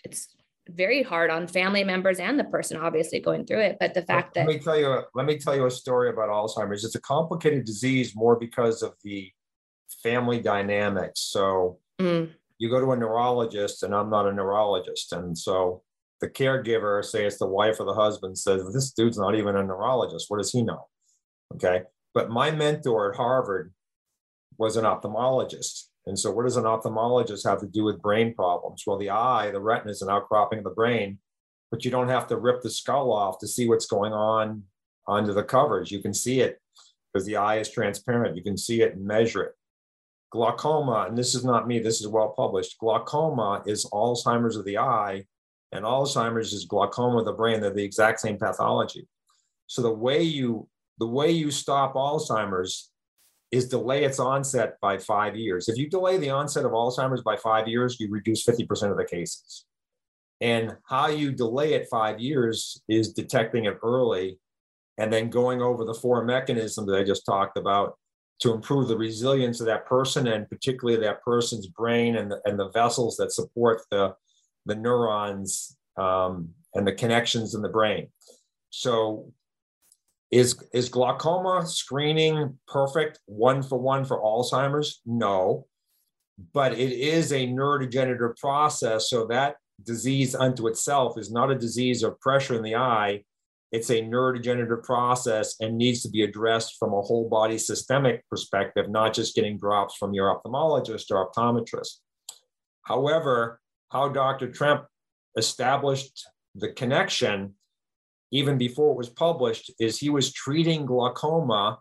[0.04, 0.28] it's
[0.68, 3.76] very hard on family members and the person obviously going through it.
[3.78, 6.28] But the fact let that me tell you, let me tell you a story about
[6.28, 6.84] Alzheimer's.
[6.84, 9.30] It's a complicated disease more because of the
[10.02, 11.20] family dynamics.
[11.20, 12.30] So mm.
[12.58, 15.82] you go to a neurologist, and I'm not a neurologist, and so
[16.20, 19.62] the caregiver, say it's the wife or the husband, says this dude's not even a
[19.62, 20.26] neurologist.
[20.28, 20.86] What does he know?
[21.54, 21.82] Okay,
[22.14, 23.72] but my mentor at Harvard
[24.56, 25.88] was an ophthalmologist.
[26.06, 28.84] And so, what does an ophthalmologist have to do with brain problems?
[28.86, 31.18] Well, the eye, the retina is an outcropping of the brain,
[31.70, 34.64] but you don't have to rip the skull off to see what's going on
[35.08, 35.90] under the covers.
[35.90, 36.60] You can see it
[37.12, 38.36] because the eye is transparent.
[38.36, 39.52] You can see it and measure it.
[40.30, 42.78] Glaucoma, and this is not me, this is well published.
[42.78, 45.24] Glaucoma is Alzheimer's of the eye,
[45.70, 47.60] and Alzheimer's is glaucoma of the brain.
[47.60, 49.06] They're the exact same pathology.
[49.66, 52.90] So the way you the way you stop Alzheimer's
[53.54, 55.68] is delay its onset by five years.
[55.68, 59.04] If you delay the onset of Alzheimer's by five years, you reduce 50% of the
[59.04, 59.64] cases.
[60.40, 64.40] And how you delay it five years is detecting it early
[64.98, 67.96] and then going over the four mechanisms that I just talked about
[68.40, 72.58] to improve the resilience of that person and particularly that person's brain and the, and
[72.58, 74.16] the vessels that support the,
[74.66, 78.08] the neurons um, and the connections in the brain.
[78.70, 79.32] So
[80.34, 85.00] is, is glaucoma screening perfect one for one for Alzheimer's?
[85.06, 85.66] No,
[86.52, 89.08] but it is a neurodegenerative process.
[89.08, 93.22] So that disease unto itself is not a disease of pressure in the eye.
[93.70, 98.90] It's a neurodegenerative process and needs to be addressed from a whole body systemic perspective,
[98.90, 101.98] not just getting drops from your ophthalmologist or optometrist.
[102.82, 103.60] However,
[103.92, 104.50] how Dr.
[104.50, 104.84] Trempe
[105.36, 106.26] established
[106.56, 107.54] the connection
[108.34, 111.78] even before it was published, is he was treating glaucoma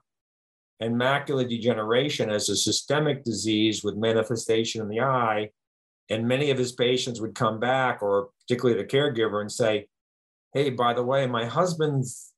[0.79, 5.49] and macular degeneration as a systemic disease with manifestation in the eye.
[6.11, 9.87] And many of his patients would come back, or particularly the caregiver, and say,
[10.53, 12.31] Hey, by the way, my husband's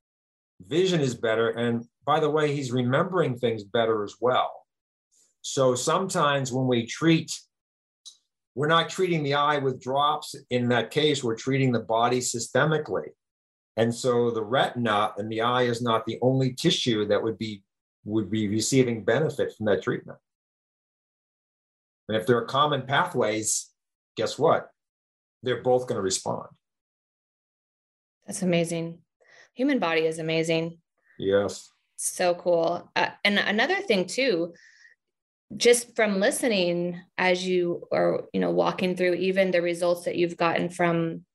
[0.66, 1.49] vision is better.
[1.49, 4.66] And by the way, he's remembering things better as well.
[5.41, 7.38] So sometimes when we treat,
[8.53, 13.09] we're not treating the eye with drops in that case, we're treating the body systemically.
[13.78, 17.63] And so the retina and the eye is not the only tissue that would be
[18.05, 20.19] would be receiving benefit from that treatment.
[22.07, 23.71] And if there are common pathways,
[24.15, 24.69] guess what?
[25.41, 26.47] They're both going to respond.
[28.28, 28.99] That's amazing.
[29.55, 30.78] Human body is amazing.
[31.17, 31.71] Yes.
[31.97, 32.91] So cool.
[32.95, 34.53] Uh, and another thing too,
[35.57, 40.38] just from listening as you are, you know, walking through even the results that you've
[40.38, 41.26] gotten from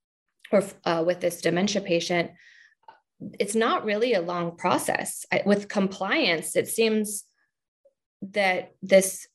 [0.53, 2.31] or uh, with this dementia patient,
[3.39, 5.25] it's not really a long process.
[5.33, 7.25] I, with compliance, it seems
[8.23, 9.27] that this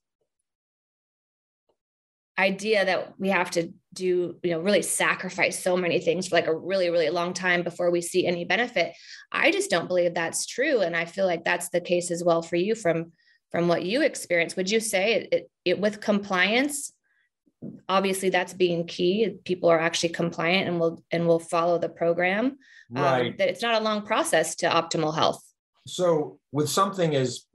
[2.38, 6.48] idea that we have to do you know really sacrifice so many things for like
[6.48, 8.94] a really really long time before we see any benefit
[9.32, 12.42] i just don't believe that's true and i feel like that's the case as well
[12.42, 13.14] for you from
[13.52, 14.58] from what you experience.
[14.58, 16.92] would you say it, it, it with compliance
[17.90, 19.38] obviously that's being key.
[19.44, 22.58] People are actually compliant and will and will follow the program
[22.96, 23.28] um, right.
[23.28, 25.42] Um, that it's not a long process to optimal health.
[25.88, 27.46] So with something as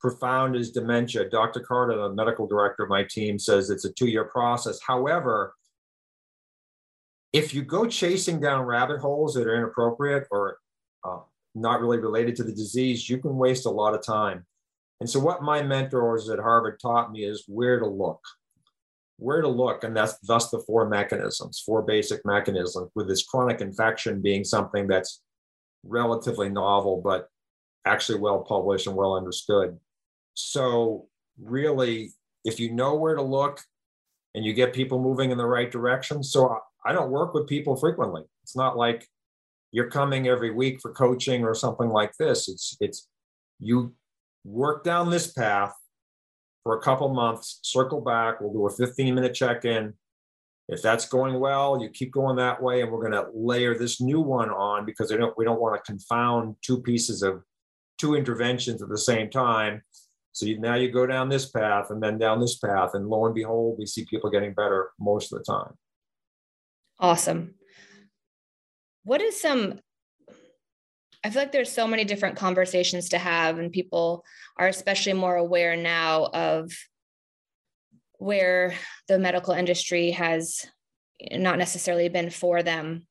[0.00, 1.58] profound as dementia dr.
[1.60, 4.78] Carter the medical director of my team says it's a two-year process.
[4.86, 5.54] However
[7.32, 10.58] if you go chasing down rabbit holes that are inappropriate or
[11.04, 11.18] uh,
[11.54, 14.46] not really related to the disease you can waste a lot of time.
[15.00, 18.20] And so what my mentors at harvard taught me is where to look
[19.18, 23.60] where to look, and that's thus the four mechanisms, four basic mechanisms, with this chronic
[23.60, 25.22] infection being something that's
[25.84, 27.28] relatively novel, but
[27.84, 29.76] actually well published and well understood.
[30.34, 31.08] So,
[31.40, 32.12] really,
[32.44, 33.60] if you know where to look
[34.34, 37.76] and you get people moving in the right direction, so I don't work with people
[37.76, 38.22] frequently.
[38.44, 39.06] It's not like
[39.72, 42.48] you're coming every week for coaching or something like this.
[42.48, 43.08] It's it's
[43.58, 43.94] you
[44.44, 45.74] work down this path
[46.68, 49.94] for a couple months, circle back, we'll do a 15 minute check in.
[50.68, 54.02] If that's going well, you keep going that way, and we're going to layer this
[54.02, 57.42] new one on because we don't, we don't want to confound two pieces of
[57.96, 59.80] two interventions at the same time.
[60.32, 63.24] So you, now you go down this path and then down this path, and lo
[63.24, 65.72] and behold, we see people getting better most of the time.
[67.00, 67.54] Awesome.
[69.04, 69.80] What is some
[71.24, 74.24] I feel like there's so many different conversations to have, and people
[74.56, 76.72] are especially more aware now of
[78.18, 78.74] where
[79.08, 80.66] the medical industry has
[81.32, 83.06] not necessarily been for them.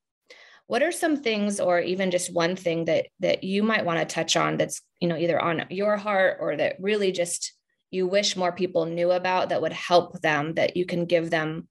[0.67, 4.13] What are some things or even just one thing that that you might want to
[4.13, 7.53] touch on that's you know either on your heart or that really just
[7.89, 11.69] you wish more people knew about that would help them that you can give them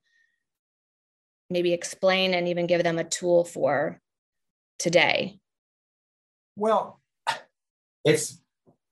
[1.50, 4.00] maybe explain and even give them a tool for
[4.78, 5.38] today
[6.56, 7.00] well
[8.04, 8.40] it's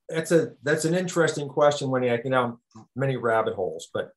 [0.09, 2.59] it's a that's an interesting question you i know
[2.95, 4.11] many rabbit holes but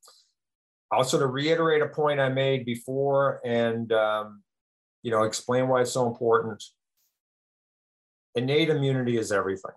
[0.91, 4.43] i'll sort of reiterate a point i made before and um,
[5.07, 6.61] you know, explain why it's so important.
[8.35, 9.71] Innate immunity is everything.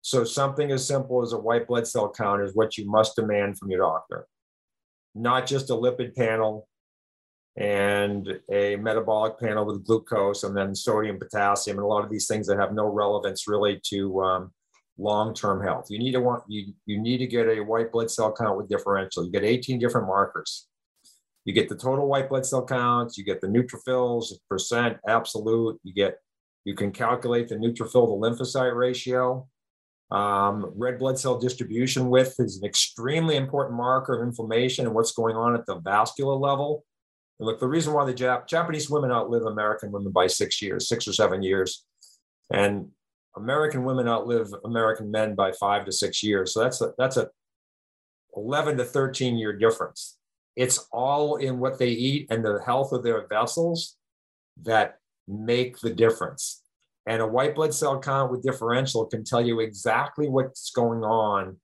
[0.00, 3.58] So something as simple as a white blood cell count is what you must demand
[3.58, 4.28] from your doctor,
[5.16, 6.68] not just a lipid panel
[7.56, 12.26] and a metabolic panel with glucose and then sodium, potassium, and a lot of these
[12.26, 14.52] things that have no relevance really to um,
[14.98, 15.86] long-term health.
[15.90, 18.68] You need to want you you need to get a white blood cell count with
[18.68, 19.24] differential.
[19.24, 20.66] You get 18 different markers.
[21.44, 25.92] You get the total white blood cell counts, you get the neutrophils, percent, absolute, you
[25.92, 26.18] get,
[26.64, 29.48] you can calculate the neutrophil to lymphocyte ratio.
[30.12, 35.12] Um, red blood cell distribution width is an extremely important marker of inflammation and what's
[35.12, 36.84] going on at the vascular level.
[37.42, 41.08] Look, the reason why the Jap- Japanese women outlive American women by six years, six
[41.08, 41.84] or seven years,
[42.52, 42.88] and
[43.36, 46.54] American women outlive American men by five to six years.
[46.54, 47.28] So that's a, that's a
[48.36, 50.18] 11 to 13 year difference.
[50.54, 53.96] It's all in what they eat and the health of their vessels
[54.62, 56.62] that make the difference.
[57.06, 61.56] And a white blood cell count with differential can tell you exactly what's going on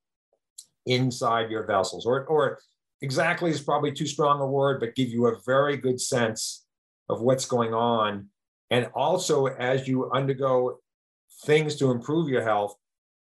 [0.86, 2.58] inside your vessels, or, or
[3.02, 6.66] exactly is probably too strong a word, but give you a very good sense
[7.08, 8.28] of what's going on.
[8.70, 10.78] And also, as you undergo
[11.44, 12.74] things to improve your health,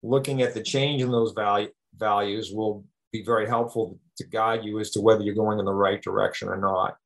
[0.04, 4.80] looking at the change in those value, values will be very helpful to guide you
[4.80, 6.98] as to whether you're going in the right direction or not.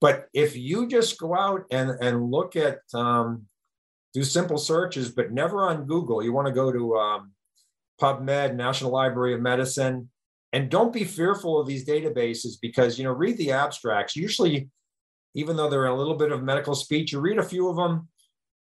[0.00, 3.46] But if you just go out and, and look at, um,
[4.12, 7.32] do simple searches, but never on Google, you want to go to um,
[8.00, 10.10] PubMed, National Library of Medicine,
[10.54, 14.14] and don't be fearful of these databases because, you know, read the abstracts.
[14.14, 14.70] Usually,
[15.34, 18.08] even though they're a little bit of medical speech, you read a few of them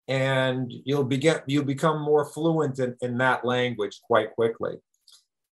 [0.08, 4.74] and you'll begin, you'll become more fluent in, in that language quite quickly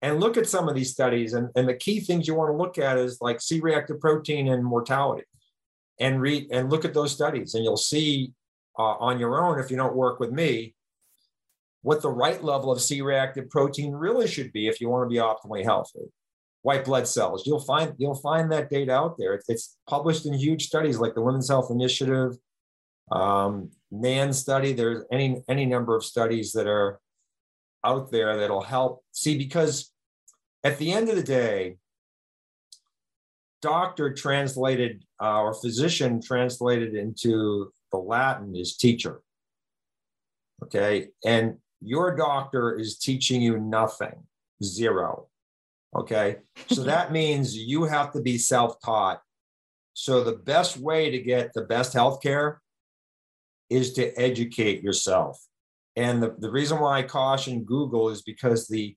[0.02, 1.34] and look at some of these studies.
[1.34, 4.64] And, and the key things you want to look at is like C-reactive protein and
[4.64, 5.22] mortality,
[6.00, 8.32] and read and look at those studies, and you'll see
[8.76, 10.74] uh, on your own if you don't work with me
[11.82, 15.20] what the right level of C-reactive protein really should be if you want to be
[15.20, 16.10] optimally healthy.
[16.64, 19.34] White blood cells, you'll find you'll find that data out there.
[19.34, 22.38] It's, it's published in huge studies like the Women's Health Initiative,
[23.12, 24.72] um, NAN study.
[24.72, 27.00] There's any any number of studies that are
[27.84, 29.92] out there that'll help see because
[30.64, 31.76] at the end of the day,
[33.60, 39.20] doctor translated uh, or physician translated into the Latin is teacher.
[40.62, 41.08] Okay.
[41.24, 44.14] And your doctor is teaching you nothing,
[44.62, 45.28] zero.
[45.94, 46.36] Okay.
[46.68, 49.20] So that means you have to be self taught.
[49.92, 52.60] So the best way to get the best health care
[53.70, 55.40] is to educate yourself.
[55.96, 58.96] And the, the reason why I caution Google is because the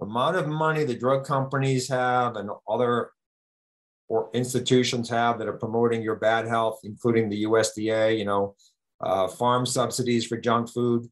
[0.00, 3.10] amount of money the drug companies have and other
[4.08, 8.54] or institutions have that are promoting your bad health, including the USDA, you know,
[9.00, 11.08] uh, farm subsidies for junk food.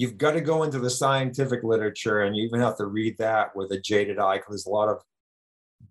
[0.00, 3.54] You've got to go into the scientific literature and you even have to read that
[3.54, 5.02] with a jaded eye because there's a lot of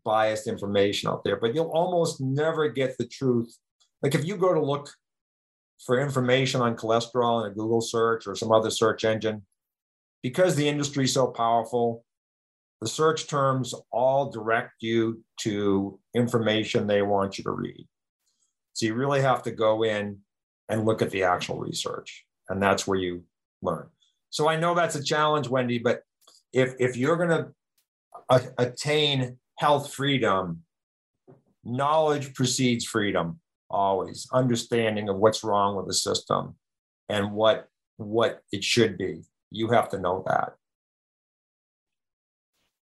[0.03, 3.55] biased information out there, but you'll almost never get the truth.
[4.01, 4.89] Like if you go to look
[5.85, 9.43] for information on cholesterol in a Google search or some other search engine,
[10.23, 12.03] because the industry is so powerful,
[12.81, 17.87] the search terms all direct you to information they want you to read.
[18.73, 20.17] So you really have to go in
[20.67, 23.25] and look at the actual research, and that's where you
[23.61, 23.87] learn.
[24.29, 26.03] So I know that's a challenge, Wendy, but
[26.53, 30.63] if if you're going to attain health freedom,
[31.63, 34.27] knowledge precedes freedom always.
[34.31, 36.55] Understanding of what's wrong with the system
[37.07, 37.67] and what
[37.97, 39.21] what it should be.
[39.51, 40.53] You have to know that.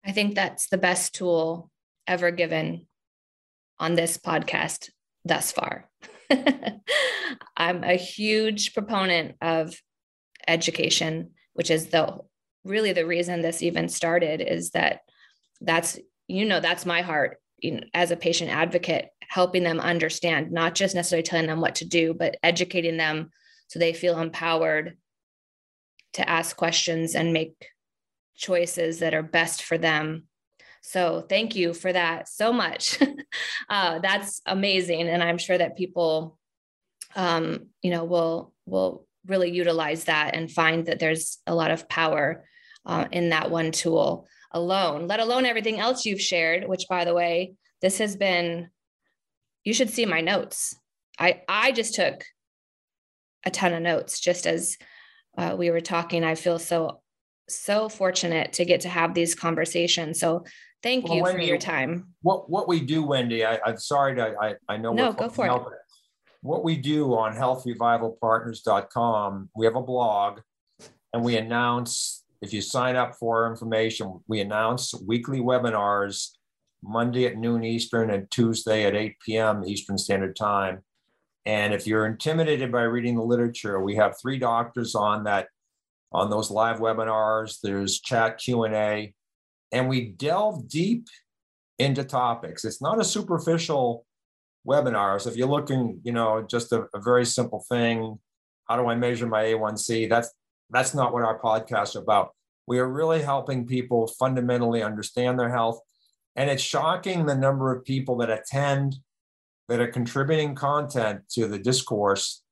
[0.05, 1.69] I think that's the best tool
[2.07, 2.87] ever given
[3.79, 4.89] on this podcast
[5.23, 5.89] thus far.
[7.57, 9.75] I'm a huge proponent of
[10.47, 12.19] education, which is the
[12.63, 15.01] really the reason this even started is that
[15.61, 20.51] that's you know that's my heart you know, as a patient advocate helping them understand
[20.51, 23.29] not just necessarily telling them what to do but educating them
[23.67, 24.97] so they feel empowered
[26.13, 27.67] to ask questions and make
[28.35, 30.23] choices that are best for them
[30.85, 32.99] So thank you for that so much.
[33.69, 36.37] uh, that's amazing, and I'm sure that people,
[37.15, 41.89] um, you know, will will really utilize that and find that there's a lot of
[41.89, 42.45] power
[42.85, 45.07] uh, in that one tool alone.
[45.07, 46.67] Let alone everything else you've shared.
[46.67, 48.69] Which, by the way, this has been.
[49.63, 50.75] You should see my notes.
[51.19, 52.23] I I just took
[53.45, 54.77] a ton of notes just as
[55.37, 56.23] uh, we were talking.
[56.23, 57.01] I feel so
[57.47, 60.19] so fortunate to get to have these conversations.
[60.19, 60.45] So
[60.85, 62.09] Thank well, you Wendy, for your time.
[62.21, 65.47] What what we do, Wendy, I, am sorry to I, I know no, go for
[65.47, 65.61] it.
[66.45, 70.41] What we do on healthrevivalpartners.com, we have a blog
[71.11, 76.33] and we announce if you sign up for information, we announce weekly webinars
[76.83, 79.65] Monday at noon Eastern and Tuesday at 8 p.m.
[79.65, 80.83] Eastern Standard Time.
[81.47, 85.47] And if you're intimidated by reading the literature, we have three doctors on that
[86.11, 87.57] on those live webinars.
[87.63, 89.15] There's chat Q&A
[89.71, 91.07] and we delve deep
[91.79, 92.65] into topics.
[92.65, 94.05] It's not a superficial
[94.67, 95.21] webinar.
[95.21, 98.19] So if you're looking, you know, just a, a very simple thing,
[98.67, 100.09] how do I measure my A1C?
[100.09, 100.31] That's
[100.71, 102.31] that's not what our podcasts are about.
[102.67, 105.79] We are really helping people fundamentally understand their health.
[106.35, 108.95] And it's shocking the number of people that attend
[109.67, 112.43] that are contributing content to the discourse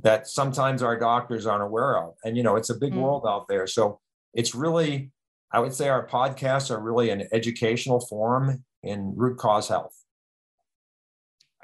[0.00, 2.14] that sometimes our doctors aren't aware of.
[2.24, 3.00] And you know, it's a big mm.
[3.00, 3.66] world out there.
[3.66, 4.00] So
[4.34, 5.10] it's really
[5.52, 9.94] I would say our podcasts are really an educational forum in root cause health.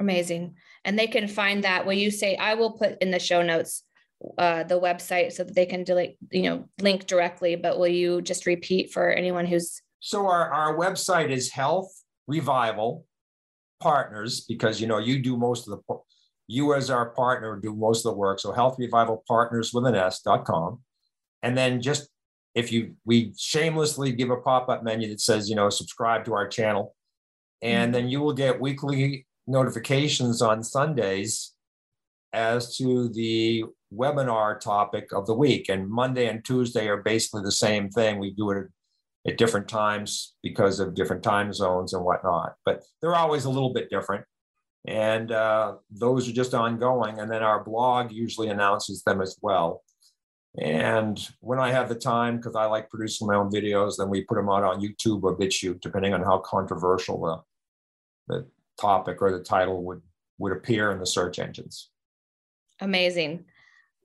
[0.03, 0.57] Amazing.
[0.85, 3.85] And they can find that when you say, I will put in the show notes
[4.37, 8.21] uh, the website so that they can delete, you know, link directly, but will you
[8.21, 11.89] just repeat for anyone who's so our, our website is health
[12.27, 13.07] revival
[13.81, 15.97] partners because you know you do most of the
[16.49, 19.95] you as our partner do most of the work so health revival partners with an
[19.95, 20.81] s.com
[21.43, 22.09] and then just
[22.55, 26.47] if you we shamelessly give a pop-up menu that says you know subscribe to our
[26.47, 26.95] channel
[27.61, 27.93] and mm-hmm.
[27.93, 31.55] then you will get weekly notifications on sundays
[32.33, 33.65] as to the
[33.95, 35.69] webinar topic of the week.
[35.69, 38.19] And monday and tuesday are basically the same thing.
[38.19, 38.69] We do it
[39.27, 43.73] at different times because of different time zones and whatnot but they're always a little
[43.73, 44.25] bit different.
[44.87, 47.21] And uh, those are just ongoing.
[47.21, 49.83] And then our blog usually announces them as well.
[50.59, 54.25] And when I have the time, because I like producing my own videos, then we
[54.25, 57.45] put them out on YouTube or BitChute, depending on how controversial
[58.29, 58.47] the, the
[58.81, 60.03] topic or the title would
[60.39, 61.91] would appear in the search engines.
[62.81, 63.45] Amazing,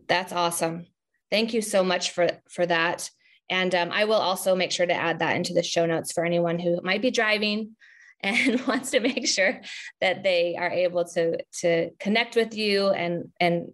[0.07, 0.85] that's awesome.
[1.31, 3.09] Thank you so much for for that.
[3.49, 6.25] And um, I will also make sure to add that into the show notes for
[6.25, 7.75] anyone who might be driving
[8.21, 9.61] and wants to make sure
[10.01, 13.71] that they are able to to connect with you and and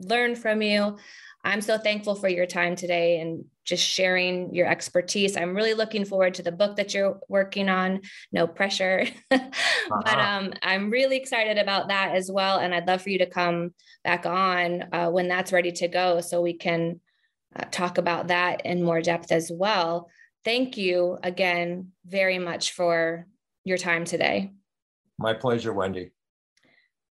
[0.00, 0.98] learn from you.
[1.48, 5.34] I'm so thankful for your time today and just sharing your expertise.
[5.34, 8.02] I'm really looking forward to the book that you're working on.
[8.30, 9.48] No pressure, uh-huh.
[9.88, 12.58] but um, I'm really excited about that as well.
[12.58, 13.72] And I'd love for you to come
[14.04, 17.00] back on uh, when that's ready to go, so we can
[17.56, 20.10] uh, talk about that in more depth as well.
[20.44, 23.26] Thank you again very much for
[23.64, 24.52] your time today.
[25.18, 26.10] My pleasure, Wendy.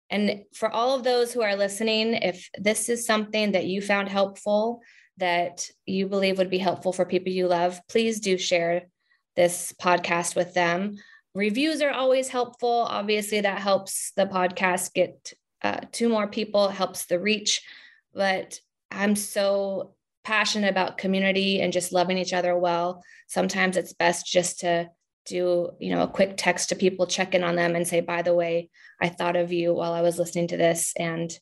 [0.09, 4.09] And for all of those who are listening, if this is something that you found
[4.09, 4.81] helpful,
[5.17, 8.83] that you believe would be helpful for people you love, please do share
[9.35, 10.97] this podcast with them.
[11.33, 12.69] Reviews are always helpful.
[12.69, 17.61] Obviously, that helps the podcast get uh, to more people, helps the reach.
[18.13, 18.59] But
[18.91, 23.03] I'm so passionate about community and just loving each other well.
[23.27, 24.89] Sometimes it's best just to
[25.25, 28.21] do you know a quick text to people check in on them and say by
[28.21, 28.69] the way
[29.01, 31.37] i thought of you while i was listening to this and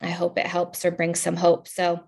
[0.00, 2.00] i hope it helps or brings some hope so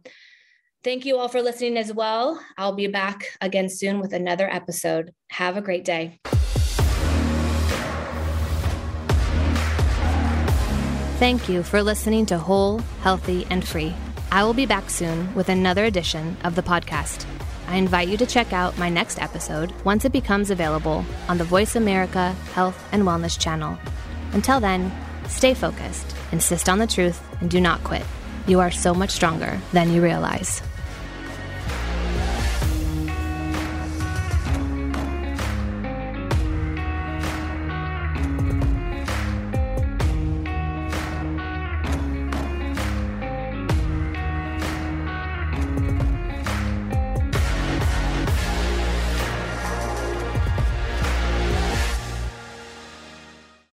[0.84, 5.12] thank you all for listening as well i'll be back again soon with another episode
[5.30, 6.18] have a great day
[11.22, 13.94] Thank you for listening to Whole, Healthy, and Free.
[14.32, 17.31] I will be back soon with another edition of the podcast.
[17.72, 21.44] I invite you to check out my next episode once it becomes available on the
[21.44, 23.78] Voice America Health and Wellness channel.
[24.32, 24.92] Until then,
[25.26, 28.04] stay focused, insist on the truth, and do not quit.
[28.46, 30.60] You are so much stronger than you realize.